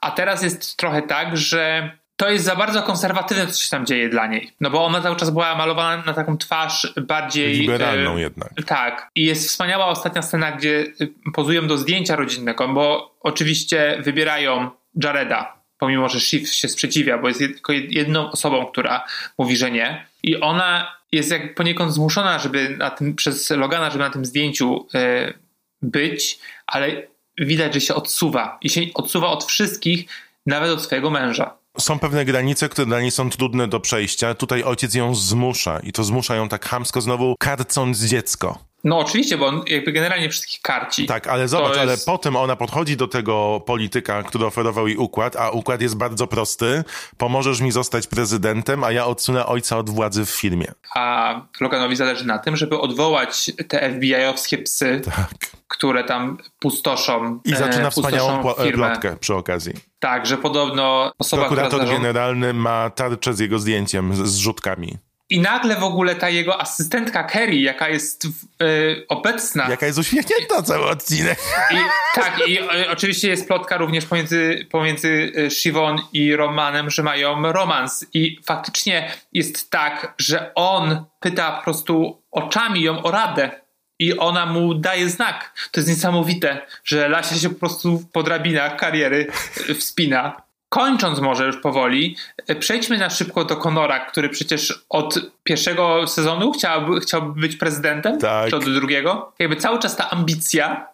a 0.02 0.12
teraz 0.12 0.44
jest 0.44 0.78
trochę 0.78 1.02
tak, 1.02 1.38
że 1.38 1.92
to 2.18 2.30
jest 2.30 2.46
za 2.46 2.56
bardzo 2.56 2.84
konserwatywne, 2.84 3.48
co 3.48 3.62
się 3.62 3.70
tam 3.70 3.86
dzieje 3.86 4.10
dla 4.10 4.28
niej. 4.28 4.52
No 4.62 4.70
bo 4.70 4.86
ona 4.86 5.02
cały 5.02 5.16
czas 5.16 5.30
była 5.30 5.56
malowana 5.56 6.04
na 6.06 6.14
taką 6.14 6.38
twarz 6.38 6.94
bardziej... 7.02 7.54
Liberalną 7.54 8.16
e, 8.16 8.22
jednak. 8.22 8.50
tak. 8.66 9.10
I 9.16 9.26
jest 9.26 9.48
wspaniała 9.50 9.86
ostatnia 9.86 10.22
scena, 10.22 10.52
gdzie 10.52 10.86
pozują 11.34 11.68
do 11.68 11.78
zdjęcia 11.78 12.16
rodzinnego, 12.16 12.68
bo 12.68 13.16
oczywiście 13.22 13.98
wybierają 14.04 14.70
Jareda 15.04 15.65
pomimo 15.78 16.10
że 16.10 16.20
Shiv 16.20 16.48
się 16.54 16.70
sprzeciwia, 16.70 17.18
bo 17.18 17.28
jest 17.28 17.40
tylko 17.40 17.74
jed- 17.74 17.88
jedną 17.90 18.32
osobą, 18.32 18.66
która 18.66 19.04
mówi, 19.38 19.58
że 19.58 19.72
nie. 19.72 20.06
I 20.24 20.40
ona 20.40 20.96
jest 21.12 21.32
jak 21.32 21.56
poniekąd 21.56 21.94
zmuszona, 21.94 22.40
żeby 22.40 22.70
na 22.78 22.90
tym, 22.90 23.16
przez 23.16 23.50
Logana, 23.50 23.92
żeby 23.92 24.04
na 24.04 24.10
tym 24.10 24.26
zdjęciu 24.26 24.88
e, 24.94 25.34
być, 25.82 26.40
ale 26.68 27.02
widać, 27.38 27.74
że 27.74 27.82
się 27.82 27.96
odsuwa. 27.96 28.58
I 28.62 28.70
się 28.70 28.82
odsuwa 28.94 29.28
od 29.28 29.44
wszystkich, 29.44 30.06
nawet 30.46 30.72
od 30.72 30.84
swojego 30.84 31.10
męża. 31.10 31.54
Są 31.80 32.00
pewne 32.00 32.26
granice, 32.26 32.70
które 32.70 32.86
dla 32.86 33.02
niej 33.02 33.12
są 33.12 33.30
trudne 33.30 33.68
do 33.68 33.80
przejścia. 33.80 34.34
Tutaj 34.36 34.64
ojciec 34.64 34.96
ją 34.96 35.16
zmusza 35.16 35.80
i 35.80 35.92
to 35.92 36.04
zmusza 36.04 36.36
ją 36.36 36.50
tak 36.50 36.66
chamsko 36.66 37.02
znowu 37.02 37.36
karcąc 37.40 38.00
dziecko. 38.00 38.60
No 38.86 39.00
oczywiście, 39.00 39.38
bo 39.38 39.46
on 39.48 39.62
jakby 39.68 39.92
generalnie 39.92 40.30
wszystkich 40.30 40.62
karci. 40.62 41.06
Tak, 41.06 41.28
ale 41.28 41.48
zobacz, 41.48 41.78
ale 41.78 41.92
jest- 41.92 42.06
potem 42.06 42.36
ona 42.36 42.56
podchodzi 42.56 42.98
do 42.98 43.08
tego 43.08 43.62
polityka, 43.66 44.24
który 44.24 44.46
oferował 44.46 44.88
jej 44.88 44.98
układ, 44.98 45.36
a 45.36 45.50
układ 45.50 45.82
jest 45.82 45.98
bardzo 45.98 46.28
prosty. 46.28 46.84
Pomożesz 47.18 47.62
mi 47.62 47.72
zostać 47.72 48.08
prezydentem, 48.08 48.84
a 48.84 48.92
ja 48.92 49.06
odsunę 49.06 49.46
ojca 49.46 49.78
od 49.78 49.90
władzy 49.90 50.26
w 50.26 50.30
filmie. 50.30 50.68
A 50.96 51.42
Loganowi 51.62 51.96
zależy 51.96 52.28
na 52.28 52.38
tym, 52.40 52.56
żeby 52.56 52.80
odwołać 52.80 53.52
te 53.68 53.90
FBI-owskie 53.90 54.64
psy, 54.64 55.02
Tak. 55.06 55.30
które 55.68 56.04
tam 56.04 56.38
pustoszą. 56.60 57.40
I 57.46 57.54
e, 57.54 57.56
zaczyna 57.58 57.90
wspaniałą 57.90 58.38
pustoszą 58.38 58.60
pło- 58.62 58.64
firmę. 58.64 58.88
plotkę 58.90 59.18
przy 59.20 59.36
okazji. 59.36 59.74
Tak, 60.00 60.26
że 60.26 60.38
podobno 60.38 61.12
osoba, 61.20 61.46
która 61.46 61.62
Prokurator 61.62 61.80
zarządza... 61.80 62.02
generalny 62.02 62.54
ma 62.54 62.90
tarczę 62.90 63.34
z 63.34 63.40
jego 63.40 63.60
zdjęciem, 63.60 64.16
z 64.16 64.30
zrzutkami. 64.30 64.98
I 65.30 65.40
nagle 65.40 65.76
w 65.76 65.84
ogóle 65.84 66.16
ta 66.16 66.30
jego 66.30 66.62
asystentka 66.62 67.24
Kerry, 67.24 67.56
jaka 67.56 67.90
jest 67.90 68.28
w, 68.28 68.64
y, 68.64 69.06
obecna. 69.08 69.70
Jaka 69.70 69.86
jest 69.86 70.00
uśmiechnięta 70.00 70.64
cały 70.64 70.86
odcinek. 70.86 71.40
I, 71.72 71.76
tak, 72.16 72.42
i 72.48 72.60
y, 72.60 72.90
oczywiście 72.92 73.28
jest 73.28 73.48
plotka 73.48 73.78
również 73.78 74.06
pomiędzy, 74.06 74.68
pomiędzy 74.72 75.32
y, 75.38 75.52
Siwon 75.52 76.02
i 76.14 76.36
Romanem, 76.36 76.90
że 76.90 77.04
mają 77.04 77.52
romans. 77.52 78.06
I 78.14 78.40
faktycznie 78.46 79.12
jest 79.34 79.70
tak, 79.70 80.14
że 80.18 80.52
on 80.56 81.06
pyta 81.20 81.52
po 81.52 81.64
prostu 81.64 82.22
oczami 82.32 82.82
ją 82.82 83.04
o 83.04 83.12
radę. 83.12 83.52
I 84.00 84.18
ona 84.18 84.46
mu 84.46 84.74
daje 84.74 85.10
znak. 85.10 85.70
To 85.72 85.80
jest 85.80 85.90
niesamowite, 85.90 86.62
że 86.84 87.10
Lasia 87.10 87.36
się 87.36 87.50
po 87.50 87.60
prostu 87.60 88.04
po 88.12 88.24
drabinach 88.24 88.76
kariery 88.76 89.28
y, 89.70 89.76
wspina. 89.76 90.45
Kończąc 90.70 91.20
może 91.20 91.46
już 91.46 91.58
powoli, 91.58 92.16
y, 92.50 92.56
przejdźmy 92.56 92.98
na 92.98 93.10
szybko 93.10 93.46
do 93.46 93.58
Conora, 93.58 94.00
który 94.00 94.30
przecież 94.30 94.86
od 94.90 95.20
pierwszego 95.44 96.08
sezonu 96.08 96.52
chciałby, 96.52 97.00
chciałby 97.00 97.42
być 97.42 97.56
prezydentem, 97.56 98.20
Tak. 98.20 98.50
czy 98.50 98.56
od 98.56 98.64
drugiego. 98.64 99.34
Jakby 99.40 99.56
cały 99.56 99.80
czas 99.80 99.96
ta 99.96 100.10
ambicja 100.10 100.88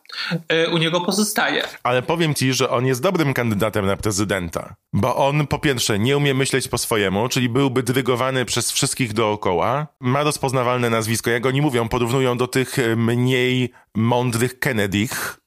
y, 0.65 0.69
u 0.69 0.77
niego 0.77 1.01
pozostaje. 1.01 1.63
Ale 1.84 2.01
powiem 2.01 2.34
ci, 2.36 2.53
że 2.53 2.69
on 2.69 2.86
jest 2.86 3.01
dobrym 3.01 3.34
kandydatem 3.34 3.86
na 3.86 3.97
prezydenta. 3.97 4.75
Bo 4.93 5.15
on 5.15 5.47
po 5.47 5.60
pierwsze 5.60 5.99
nie 5.99 6.17
umie 6.17 6.34
myśleć 6.34 6.67
po 6.67 6.77
swojemu, 6.77 7.29
czyli 7.29 7.49
byłby 7.49 7.84
dyrygowany 7.84 8.45
przez 8.45 8.71
wszystkich 8.71 9.13
dookoła. 9.13 9.88
Ma 9.99 10.23
rozpoznawalne 10.23 10.89
nazwisko. 10.89 11.29
Jak 11.29 11.45
oni 11.45 11.62
mówią, 11.62 11.89
porównują 11.89 12.38
do 12.38 12.47
tych 12.47 12.79
e, 12.79 12.95
mniej 12.95 13.71
mądrych 13.95 14.60
Kennedych. 14.60 15.38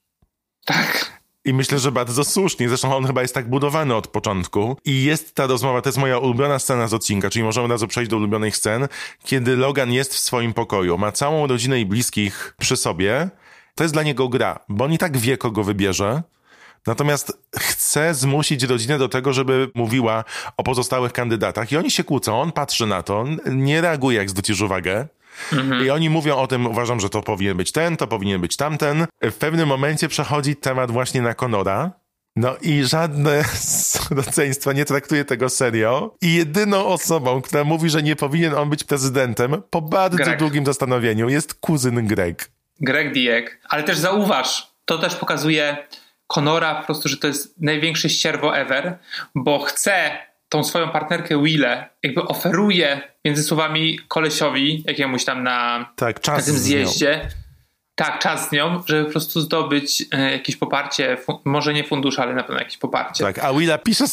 Tak. 0.65 1.14
I 1.45 1.53
myślę, 1.53 1.79
że 1.79 1.91
bardzo 1.91 2.23
słusznie. 2.23 2.69
Zresztą 2.69 2.95
on 2.95 3.07
chyba 3.07 3.21
jest 3.21 3.33
tak 3.33 3.49
budowany 3.49 3.95
od 3.95 4.07
początku. 4.07 4.77
I 4.85 5.03
jest 5.03 5.35
ta 5.35 5.47
rozmowa, 5.47 5.81
to 5.81 5.89
jest 5.89 5.97
moja 5.97 6.17
ulubiona 6.17 6.59
scena 6.59 6.87
z 6.87 6.93
odcinka, 6.93 7.29
czyli 7.29 7.43
możemy 7.43 7.65
od 7.65 7.71
razu 7.71 7.87
przejść 7.87 8.11
do 8.11 8.17
ulubionych 8.17 8.57
scen, 8.57 8.87
kiedy 9.23 9.55
Logan 9.55 9.91
jest 9.91 10.13
w 10.13 10.19
swoim 10.19 10.53
pokoju, 10.53 10.97
ma 10.97 11.11
całą 11.11 11.47
rodzinę 11.47 11.79
i 11.79 11.85
bliskich 11.85 12.55
przy 12.59 12.77
sobie. 12.77 13.29
To 13.75 13.83
jest 13.83 13.93
dla 13.93 14.03
niego 14.03 14.29
gra, 14.29 14.59
bo 14.69 14.85
on 14.85 14.93
i 14.93 14.97
tak 14.97 15.17
wie, 15.17 15.37
kogo 15.37 15.63
wybierze. 15.63 16.23
Natomiast 16.87 17.37
chce 17.57 18.13
zmusić 18.13 18.63
rodzinę 18.63 18.97
do 18.97 19.09
tego, 19.09 19.33
żeby 19.33 19.71
mówiła 19.75 20.23
o 20.57 20.63
pozostałych 20.63 21.13
kandydatach. 21.13 21.71
I 21.71 21.77
oni 21.77 21.91
się 21.91 22.03
kłócą, 22.03 22.41
on 22.41 22.51
patrzy 22.51 22.85
na 22.85 23.03
to, 23.03 23.25
nie 23.51 23.81
reaguje, 23.81 24.17
jak 24.17 24.29
zwrócisz 24.29 24.61
uwagę. 24.61 25.07
I 25.85 25.89
oni 25.89 26.09
mówią 26.09 26.35
o 26.35 26.47
tym, 26.47 26.67
uważam, 26.67 26.99
że 26.99 27.09
to 27.09 27.21
powinien 27.21 27.57
być 27.57 27.71
ten, 27.71 27.97
to 27.97 28.07
powinien 28.07 28.41
być 28.41 28.57
tamten. 28.57 29.05
W 29.21 29.33
pewnym 29.33 29.67
momencie 29.67 30.07
przechodzi 30.07 30.55
temat 30.55 30.91
właśnie 30.91 31.21
na 31.21 31.33
Conora. 31.33 31.91
No 32.35 32.55
i 32.61 32.83
żadne 32.83 33.43
z 33.53 34.11
rodzeństwa 34.11 34.73
nie 34.73 34.85
traktuje 34.85 35.25
tego 35.25 35.49
serio. 35.49 36.15
I 36.21 36.33
jedyną 36.33 36.85
osobą, 36.85 37.41
która 37.41 37.63
mówi, 37.63 37.89
że 37.89 38.03
nie 38.03 38.15
powinien 38.15 38.53
on 38.53 38.69
być 38.69 38.83
prezydentem, 38.83 39.61
po 39.69 39.81
bardzo 39.81 40.17
Greg. 40.17 40.39
długim 40.39 40.65
zastanowieniu, 40.65 41.29
jest 41.29 41.53
kuzyn 41.53 42.07
Greg. 42.07 42.51
Greg 42.79 43.13
Diek. 43.13 43.59
Ale 43.69 43.83
też 43.83 43.97
zauważ, 43.97 44.67
to 44.85 44.97
też 44.97 45.15
pokazuje 45.15 45.77
Conora 46.27 46.75
po 46.75 46.85
prostu, 46.85 47.09
że 47.09 47.17
to 47.17 47.27
jest 47.27 47.61
największe 47.61 48.09
ścierwo 48.09 48.57
ever, 48.57 48.97
bo 49.35 49.59
chce 49.59 50.17
tą 50.49 50.63
swoją 50.63 50.89
partnerkę 50.89 51.43
Willę, 51.43 51.89
jakby 52.03 52.21
oferuje 52.21 53.01
między 53.25 53.43
słowami 53.43 53.99
kolesiowi, 54.07 54.83
jakiemuś 54.87 55.25
tam 55.25 55.43
na, 55.43 55.89
Tak, 55.95 56.27
na 56.27 56.41
tym 56.41 56.57
zjeździe, 56.57 57.29
tak, 57.95 58.19
czas 58.19 58.49
z 58.49 58.51
nią, 58.51 58.83
żeby 58.85 59.05
po 59.05 59.11
prostu 59.11 59.41
zdobyć 59.41 60.05
e, 60.11 60.31
jakieś 60.31 60.55
poparcie, 60.55 61.17
może 61.45 61.73
nie 61.73 61.83
fundusz, 61.83 62.19
ale 62.19 62.33
na 62.33 62.43
pewno 62.43 62.59
jakieś 62.59 62.77
poparcie. 62.77 63.23
Tak, 63.23 63.39
a 63.39 63.53
Willa 63.53 63.77
pisze 63.77 64.05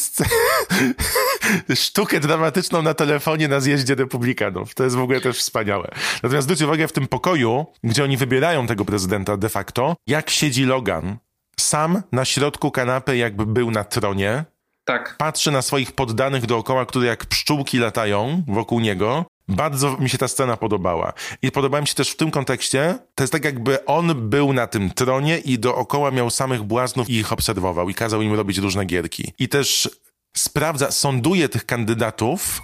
sztukę 1.75 2.21
dramatyczną 2.21 2.83
na 2.83 2.95
telefonie 2.95 3.49
na 3.49 3.61
zjeździe 3.61 3.95
republikanów. 3.95 4.75
To 4.75 4.85
jest 4.85 4.97
w 4.97 5.01
ogóle 5.01 5.21
też 5.21 5.39
wspaniałe. 5.39 5.89
Natomiast 6.23 6.45
zwróć 6.45 6.63
uwagę 6.63 6.89
w 6.89 6.93
tym 6.93 7.09
pokoju, 7.09 7.67
gdzie 7.85 8.05
oni 8.05 8.17
wybierają 8.17 8.67
tego 8.67 8.85
prezydenta 8.85 9.37
de 9.37 9.49
facto, 9.49 9.97
jak 10.07 10.31
siedzi 10.31 10.65
Logan. 10.65 11.17
Sam 11.61 12.03
na 12.13 12.25
środku 12.25 12.71
kanapy, 12.71 13.17
jakby 13.17 13.47
był 13.47 13.71
na 13.71 13.85
tronie, 13.85 14.45
Tak. 14.85 15.17
patrzy 15.19 15.51
na 15.51 15.63
swoich 15.63 15.93
poddanych 15.93 16.47
dookoła, 16.47 16.87
które 16.87 17.07
jak 17.07 17.27
pszczółki 17.27 17.79
latają 17.79 18.43
wokół 18.49 18.81
niego. 18.81 19.25
Bardzo 19.49 19.97
mi 19.97 20.09
się 20.09 20.19
ta 20.19 20.29
scena 20.29 20.57
podobała. 20.57 21.13
I 21.43 21.53
podobała 21.53 21.81
mi 21.81 21.87
się 21.87 21.95
też 21.95 22.11
w 22.11 22.17
tym 22.17 22.31
kontekście, 22.31 22.99
to 23.15 23.23
jest 23.23 23.33
tak 23.33 23.45
jakby 23.45 23.85
on 23.85 24.31
był 24.31 24.53
na 24.53 24.67
tym 24.67 24.91
tronie 24.91 25.39
i 25.39 25.59
dookoła 25.59 26.11
miał 26.11 26.31
samych 26.31 26.63
błaznów 26.63 27.11
i 27.11 27.15
ich 27.15 27.33
obserwował 27.33 27.91
i 27.91 27.95
kazał 27.95 28.23
im 28.23 28.35
robić 28.35 28.59
różne 28.59 28.85
gierki. 28.85 29.33
I 29.39 29.49
też 29.49 29.91
sprawdza, 30.37 30.91
sąduje 30.91 31.49
tych 31.49 31.67
kandydatów, 31.67 32.61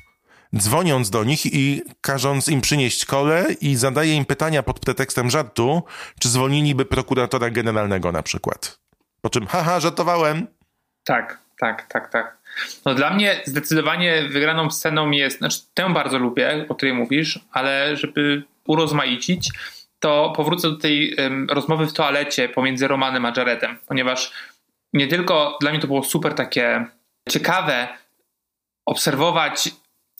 dzwoniąc 0.57 1.11
do 1.11 1.25
nich 1.25 1.47
i 1.47 1.83
każąc 2.01 2.49
im 2.49 2.61
przynieść 2.61 3.05
kole 3.05 3.47
i 3.61 3.77
zadaje 3.77 4.15
im 4.15 4.25
pytania 4.25 4.63
pod 4.63 4.81
pretekstem 4.81 5.31
żartu, 5.31 5.83
czy 6.21 6.29
zwolniliby 6.29 6.85
prokuratora 6.85 7.51
generalnego 7.51 8.13
na 8.13 8.23
przykład. 8.23 8.81
Po 9.21 9.31
czym, 9.31 9.47
haha, 9.47 9.81
żartowałem. 9.81 10.47
Tak, 11.05 11.48
tak, 11.59 11.87
tak, 11.89 12.13
tak. 12.13 12.39
No 12.85 12.95
dla 12.95 13.11
mnie 13.11 13.41
zdecydowanie 13.45 14.23
wygraną 14.23 14.71
sceną 14.71 15.11
jest, 15.11 15.39
znaczy 15.39 15.59
tę 15.75 15.93
bardzo 15.93 16.19
lubię, 16.19 16.67
o 16.69 16.75
której 16.75 16.95
mówisz, 16.95 17.41
ale 17.53 17.97
żeby 17.97 18.43
urozmaicić, 18.67 19.51
to 19.99 20.33
powrócę 20.37 20.71
do 20.71 20.77
tej 20.77 21.15
em, 21.17 21.47
rozmowy 21.51 21.87
w 21.87 21.93
toalecie 21.93 22.49
pomiędzy 22.49 22.89
Romanem 22.89 23.25
a 23.25 23.33
Jaredem, 23.37 23.79
ponieważ 23.89 24.33
nie 24.93 25.07
tylko 25.07 25.59
dla 25.61 25.71
mnie 25.71 25.81
to 25.81 25.87
było 25.87 26.03
super 26.03 26.35
takie 26.35 26.87
ciekawe 27.29 27.89
obserwować 28.87 29.71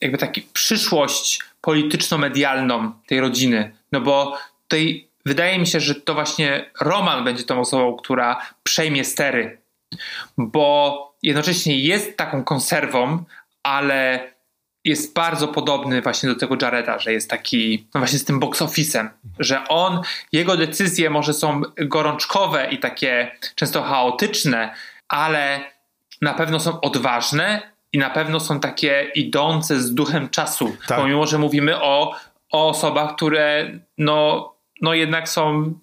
jakby 0.01 0.17
taki 0.17 0.41
przyszłość 0.41 1.41
polityczno-medialną 1.61 2.91
tej 3.07 3.19
rodziny, 3.19 3.71
no 3.91 4.01
bo 4.01 4.37
tutaj 4.67 5.07
wydaje 5.25 5.59
mi 5.59 5.67
się, 5.67 5.79
że 5.79 5.95
to 5.95 6.13
właśnie 6.13 6.71
Roman 6.81 7.23
będzie 7.23 7.43
tą 7.43 7.59
osobą, 7.59 7.95
która 7.95 8.41
przejmie 8.63 9.05
stery 9.05 9.59
bo 10.37 11.08
jednocześnie 11.23 11.79
jest 11.79 12.17
taką 12.17 12.43
konserwą, 12.43 13.23
ale 13.63 14.31
jest 14.85 15.13
bardzo 15.13 15.47
podobny 15.47 16.01
właśnie 16.01 16.29
do 16.29 16.35
tego 16.35 16.55
Jareda, 16.61 16.99
że 16.99 17.13
jest 17.13 17.29
taki, 17.29 17.87
no 17.93 17.99
właśnie 17.99 18.19
z 18.19 18.25
tym 18.25 18.39
box 18.39 18.61
office'em, 18.61 19.09
że 19.39 19.67
on, 19.67 20.01
jego 20.31 20.57
decyzje 20.57 21.09
może 21.09 21.33
są 21.33 21.61
gorączkowe 21.77 22.67
i 22.71 22.79
takie 22.79 23.31
często 23.55 23.83
chaotyczne, 23.83 24.73
ale 25.07 25.59
na 26.21 26.33
pewno 26.33 26.59
są 26.59 26.81
odważne 26.81 27.61
i 27.93 27.97
na 27.97 28.09
pewno 28.09 28.39
są 28.39 28.59
takie 28.59 29.11
idące 29.15 29.79
z 29.79 29.93
duchem 29.93 30.29
czasu, 30.29 30.77
Tak. 30.87 30.97
pomimo, 30.97 31.27
że 31.27 31.37
mówimy 31.37 31.81
o, 31.81 32.15
o 32.51 32.69
osobach, 32.69 33.15
które 33.15 33.71
no, 33.97 34.49
no 34.81 34.93
jednak 34.93 35.29
są 35.29 35.73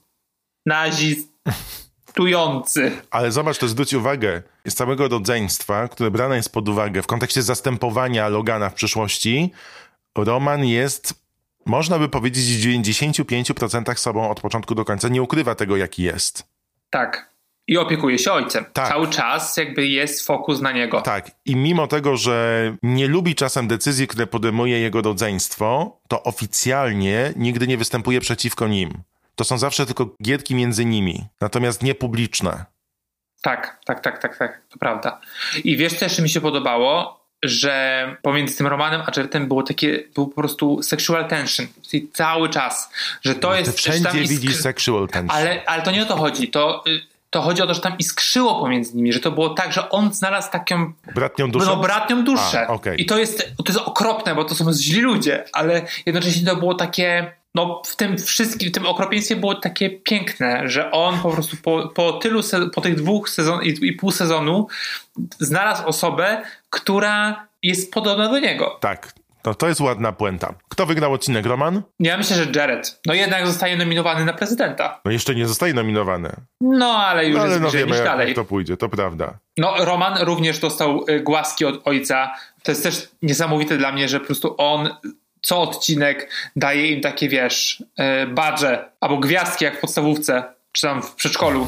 Ale 3.10 3.32
zobacz, 3.32 3.58
to 3.58 3.68
zwróć 3.68 3.94
uwagę, 3.94 4.42
z 4.66 4.74
całego 4.74 5.08
rodzeństwa, 5.08 5.88
które 5.88 6.10
brane 6.10 6.36
jest 6.36 6.52
pod 6.52 6.68
uwagę 6.68 7.02
w 7.02 7.06
kontekście 7.06 7.42
zastępowania 7.42 8.28
Logana 8.28 8.70
w 8.70 8.74
przyszłości, 8.74 9.52
Roman 10.16 10.64
jest, 10.64 11.14
można 11.66 11.98
by 11.98 12.08
powiedzieć, 12.08 12.44
w 12.44 12.84
95% 12.84 13.96
sobą 13.96 14.30
od 14.30 14.40
początku 14.40 14.74
do 14.74 14.84
końca. 14.84 15.08
Nie 15.08 15.22
ukrywa 15.22 15.54
tego, 15.54 15.76
jaki 15.76 16.02
jest. 16.02 16.46
Tak. 16.90 17.36
I 17.68 17.78
opiekuje 17.78 18.18
się 18.18 18.32
ojcem. 18.32 18.64
Tak. 18.72 18.88
Cały 18.88 19.08
czas 19.08 19.56
jakby 19.56 19.86
jest 19.86 20.26
fokus 20.26 20.60
na 20.60 20.72
niego. 20.72 21.00
Tak. 21.00 21.30
I 21.44 21.56
mimo 21.56 21.86
tego, 21.86 22.16
że 22.16 22.76
nie 22.82 23.08
lubi 23.08 23.34
czasem 23.34 23.68
decyzji, 23.68 24.06
które 24.06 24.26
podejmuje 24.26 24.78
jego 24.78 25.02
rodzeństwo, 25.02 26.00
to 26.08 26.22
oficjalnie 26.22 27.32
nigdy 27.36 27.66
nie 27.66 27.76
występuje 27.76 28.20
przeciwko 28.20 28.68
nim. 28.68 29.02
To 29.36 29.44
są 29.44 29.58
zawsze 29.58 29.86
tylko 29.86 30.08
gierki 30.22 30.54
między 30.54 30.84
nimi, 30.84 31.24
natomiast 31.40 31.82
nie 31.82 31.94
publiczne. 31.94 32.64
Tak, 33.42 33.78
tak, 33.84 34.00
tak, 34.00 34.18
tak, 34.22 34.38
tak, 34.38 34.60
to 34.68 34.78
prawda. 34.78 35.20
I 35.64 35.76
wiesz, 35.76 35.94
co 35.94 36.04
jeszcze 36.04 36.22
mi 36.22 36.30
się 36.30 36.40
podobało? 36.40 37.20
Że 37.42 38.16
pomiędzy 38.22 38.56
tym 38.56 38.66
Romanem 38.66 39.00
a 39.00 39.04
Jaredem 39.16 39.48
było 39.48 39.62
takie, 39.62 40.02
był 40.14 40.26
po 40.28 40.34
prostu 40.34 40.82
sexual 40.82 41.28
tension. 41.28 41.66
Czyli 41.90 42.08
cały 42.12 42.48
czas, 42.48 42.90
że 43.22 43.34
to 43.34 43.50
Ty 43.50 43.58
jest... 43.58 43.70
że 43.70 43.76
wszędzie 43.76 44.04
tam 44.04 44.18
widzisz 44.18 44.52
iskr- 44.52 44.62
sexual 44.62 45.08
tension. 45.08 45.38
Ale, 45.38 45.62
ale 45.66 45.82
to 45.82 45.90
nie 45.90 46.02
o 46.02 46.06
to 46.06 46.16
chodzi. 46.16 46.48
To, 46.48 46.84
y, 46.86 47.00
to 47.30 47.42
chodzi 47.42 47.62
o 47.62 47.66
to, 47.66 47.74
że 47.74 47.80
tam 47.80 47.98
iskrzyło 47.98 48.60
pomiędzy 48.60 48.96
nimi, 48.96 49.12
że 49.12 49.20
to 49.20 49.30
było 49.30 49.48
tak, 49.50 49.72
że 49.72 49.90
on 49.90 50.12
znalazł 50.14 50.50
taką 50.50 50.92
Bratnią 51.14 51.50
duszę? 51.50 51.66
no, 51.66 51.76
bratnią 51.76 52.24
duszę. 52.24 52.66
A, 52.66 52.72
okej. 52.72 53.02
I 53.02 53.06
to 53.06 53.18
jest, 53.18 53.38
to 53.56 53.72
jest 53.72 53.78
okropne, 53.78 54.34
bo 54.34 54.44
to 54.44 54.54
są 54.54 54.72
źli 54.72 55.00
ludzie, 55.00 55.44
ale 55.52 55.82
jednocześnie 56.06 56.46
to 56.46 56.56
było 56.56 56.74
takie, 56.74 57.32
no 57.56 57.82
w 57.86 57.96
tym 57.96 58.18
wszystkim, 58.18 58.68
w 58.68 58.72
tym 58.72 58.86
okropieństwie 58.86 59.36
było 59.36 59.54
takie 59.54 59.90
piękne, 59.90 60.62
że 60.68 60.90
on 60.90 61.18
po 61.18 61.30
prostu 61.30 61.56
po, 61.62 61.88
po 61.88 62.12
tylu, 62.12 62.40
po 62.74 62.80
tych 62.80 62.94
dwóch 62.94 63.30
sezon 63.30 63.62
i, 63.62 63.74
i 63.82 63.92
pół 63.92 64.10
sezonu 64.10 64.66
znalazł 65.38 65.86
osobę, 65.86 66.42
która 66.70 67.46
jest 67.62 67.92
podobna 67.92 68.28
do 68.28 68.38
niego. 68.38 68.78
Tak. 68.80 69.12
No, 69.44 69.54
to 69.54 69.68
jest 69.68 69.80
ładna 69.80 70.12
puenta. 70.12 70.54
Kto 70.68 70.86
wygrał 70.86 71.12
odcinek, 71.12 71.46
Roman? 71.46 71.82
Ja 72.00 72.16
myślę, 72.16 72.36
że 72.36 72.46
Jared. 72.54 73.00
No 73.06 73.14
jednak 73.14 73.46
zostaje 73.46 73.76
nominowany 73.76 74.24
na 74.24 74.32
prezydenta. 74.32 75.00
No 75.04 75.10
jeszcze 75.10 75.34
nie 75.34 75.46
zostaje 75.48 75.74
nominowany. 75.74 76.30
No 76.60 76.86
ale 76.86 77.26
już 77.26 77.36
No, 77.36 77.42
ale 77.42 77.50
jest 77.50 77.62
no 77.62 77.70
wiemy, 77.70 78.04
dalej. 78.04 78.26
jak 78.26 78.36
to 78.36 78.44
pójdzie, 78.44 78.76
to 78.76 78.88
prawda. 78.88 79.38
No, 79.56 79.74
Roman 79.84 80.18
również 80.18 80.58
dostał 80.58 81.04
y, 81.08 81.20
głaski 81.20 81.64
od 81.64 81.88
ojca. 81.88 82.32
To 82.62 82.70
jest 82.72 82.82
też 82.82 83.08
niesamowite 83.22 83.76
dla 83.78 83.92
mnie, 83.92 84.08
że 84.08 84.20
po 84.20 84.26
prostu 84.26 84.54
on 84.58 84.88
co 85.46 85.60
odcinek 85.60 86.30
daje 86.56 86.86
im 86.86 87.00
takie, 87.00 87.28
wiesz, 87.28 87.82
y, 88.24 88.26
badże 88.26 88.90
albo 89.00 89.18
gwiazdki 89.18 89.64
jak 89.64 89.76
w 89.78 89.80
podstawówce, 89.80 90.44
czy 90.72 90.82
tam 90.82 91.02
w 91.02 91.14
przedszkolu. 91.14 91.66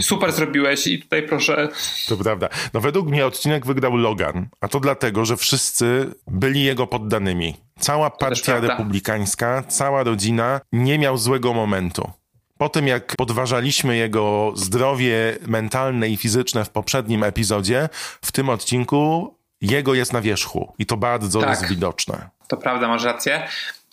Super 0.00 0.32
zrobiłeś 0.32 0.86
i 0.86 1.02
tutaj 1.02 1.22
proszę. 1.22 1.68
To 2.08 2.16
prawda. 2.16 2.48
No 2.74 2.80
według 2.80 3.08
mnie 3.08 3.26
odcinek 3.26 3.66
wygrał 3.66 3.96
Logan, 3.96 4.48
a 4.60 4.68
to 4.68 4.80
dlatego, 4.80 5.24
że 5.24 5.36
wszyscy 5.36 6.14
byli 6.26 6.64
jego 6.64 6.86
poddanymi. 6.86 7.56
Cała 7.78 8.10
partia 8.10 8.60
republikańska, 8.60 9.62
cała 9.68 10.02
rodzina 10.02 10.60
nie 10.72 10.98
miał 10.98 11.18
złego 11.18 11.52
momentu. 11.54 12.10
Po 12.58 12.68
tym, 12.68 12.86
jak 12.86 13.16
podważaliśmy 13.16 13.96
jego 13.96 14.52
zdrowie 14.56 15.38
mentalne 15.46 16.08
i 16.08 16.16
fizyczne 16.16 16.64
w 16.64 16.70
poprzednim 16.70 17.24
epizodzie, 17.24 17.88
w 18.22 18.32
tym 18.32 18.48
odcinku 18.48 19.34
jego 19.60 19.94
jest 19.94 20.12
na 20.12 20.20
wierzchu. 20.20 20.74
I 20.78 20.86
to 20.86 20.96
bardzo 20.96 21.40
Tak. 21.40 21.50
jest 21.50 21.68
widoczne. 21.68 22.30
To 22.50 22.56
prawda, 22.56 22.88
masz 22.88 23.04
rację. 23.04 23.48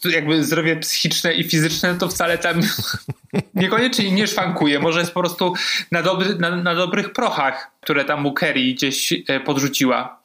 Jakby 0.06 0.44
zdrowie 0.44 0.76
psychiczne 0.76 1.34
i 1.34 1.44
fizyczne 1.44 1.96
to 1.96 2.08
wcale 2.08 2.38
tam 2.38 2.62
niekoniecznie 3.56 4.12
nie 4.12 4.28
szwankuje. 4.28 4.80
Może 4.80 5.00
jest 5.00 5.12
po 5.12 5.20
prostu 5.20 5.54
na, 5.92 6.02
dobry, 6.04 6.36
na, 6.36 6.56
na 6.56 6.76
dobrych 6.76 7.14
prochach, 7.14 7.72
które 7.82 8.06
tam 8.06 8.22
mu 8.22 8.34
Kerry 8.34 8.62
gdzieś 8.74 9.14
e, 9.28 9.40
podrzuciła. 9.40 10.20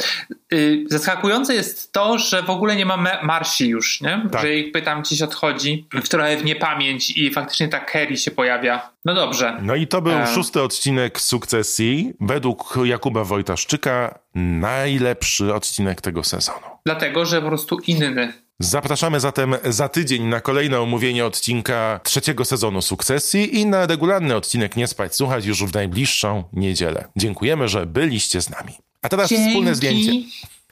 Y, 0.53 0.85
Zaskakujące 0.91 1.55
jest 1.55 1.93
to, 1.93 2.19
że 2.19 2.43
w 2.43 2.51
ogóle 2.51 2.77
nie 2.77 2.87
ma 2.87 2.97
Marsi 3.23 3.69
już, 3.69 4.01
nie? 4.01 4.27
Tak. 4.33 4.43
Że 4.43 4.49
jej 4.49 4.71
pytam 4.71 5.03
gdzieś 5.03 5.23
odchodzi 5.23 5.87
w 6.03 6.09
trochę 6.09 6.37
w 6.37 6.45
niepamięć 6.45 7.11
i 7.11 7.31
faktycznie 7.31 7.69
ta 7.69 7.81
Kerry 7.81 8.17
się 8.17 8.31
pojawia. 8.31 8.91
No 9.05 9.15
dobrze. 9.15 9.59
No 9.63 9.75
i 9.75 9.87
to 9.87 10.03
był 10.03 10.13
E. 10.13 10.27
szósty 10.35 10.63
odcinek 10.63 11.21
sukcesji. 11.21 12.13
Według 12.21 12.79
Jakuba 12.85 13.25
Wojtaszczyka 13.25 14.19
najlepszy 14.35 15.55
odcinek 15.55 16.01
tego 16.01 16.25
sezonu. 16.25 16.67
Dlatego, 16.87 17.27
że 17.27 17.43
po 17.43 17.49
prostu 17.49 17.79
inny. 17.87 18.33
Zapraszamy 18.63 19.21
zatem 19.21 19.55
za 19.65 19.89
tydzień 19.89 20.23
na 20.23 20.41
kolejne 20.41 20.81
omówienie 20.81 21.27
odcinka 21.27 22.01
trzeciego 22.05 22.45
sezonu 22.45 22.83
Sukcesji 22.83 23.61
i 23.61 23.67
na 23.67 23.87
regularny 23.87 24.37
odcinek 24.37 24.77
Nie 24.77 24.87
Spać 24.87 25.17
Słuchać 25.17 25.47
już 25.47 25.65
w 25.65 25.75
najbliższą 25.75 26.45
niedzielę. 26.53 27.05
Dziękujemy, 27.17 27.69
że 27.69 27.87
byliście 27.87 28.43
z 28.43 28.51
nami. 28.51 28.73
A 29.03 29.09
teraz 29.09 29.33
wspólne 29.33 29.75
zdjęcie. 29.75 30.13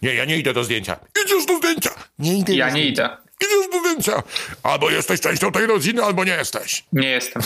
Nie, 0.02 0.14
ja 0.14 0.24
nie 0.24 0.38
idę 0.38 0.52
do 0.52 0.64
zdjęcia. 0.64 0.96
Idziesz 1.24 1.46
do 1.46 1.56
zdjęcia. 1.56 1.90
Nie 2.18 2.38
idę 2.38 2.54
Ja 2.54 2.70
nie 2.70 2.84
idę. 2.84 3.16
Idziesz 3.40 3.70
do 3.72 3.78
zdjęcia. 3.80 4.22
Albo 4.62 4.90
jesteś 4.90 5.20
częścią 5.20 5.52
tej 5.52 5.66
rodziny, 5.66 6.02
albo 6.02 6.24
nie 6.24 6.32
jesteś. 6.32 6.84
Nie 6.92 7.08
jestem. 7.08 7.42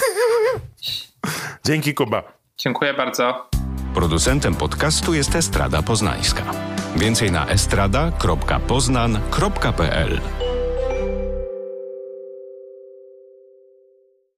Dzięki, 1.67 1.95
Kuba. 1.95 2.23
Dziękuję 2.59 2.95
bardzo. 2.95 3.49
Producentem 3.95 4.55
podcastu 4.55 5.15
jest 5.15 5.35
Estrada 5.35 5.83
Poznańska. 5.83 6.43
Więcej 6.97 7.33
na 7.33 7.47
estrada.poznan.pl 7.47 10.21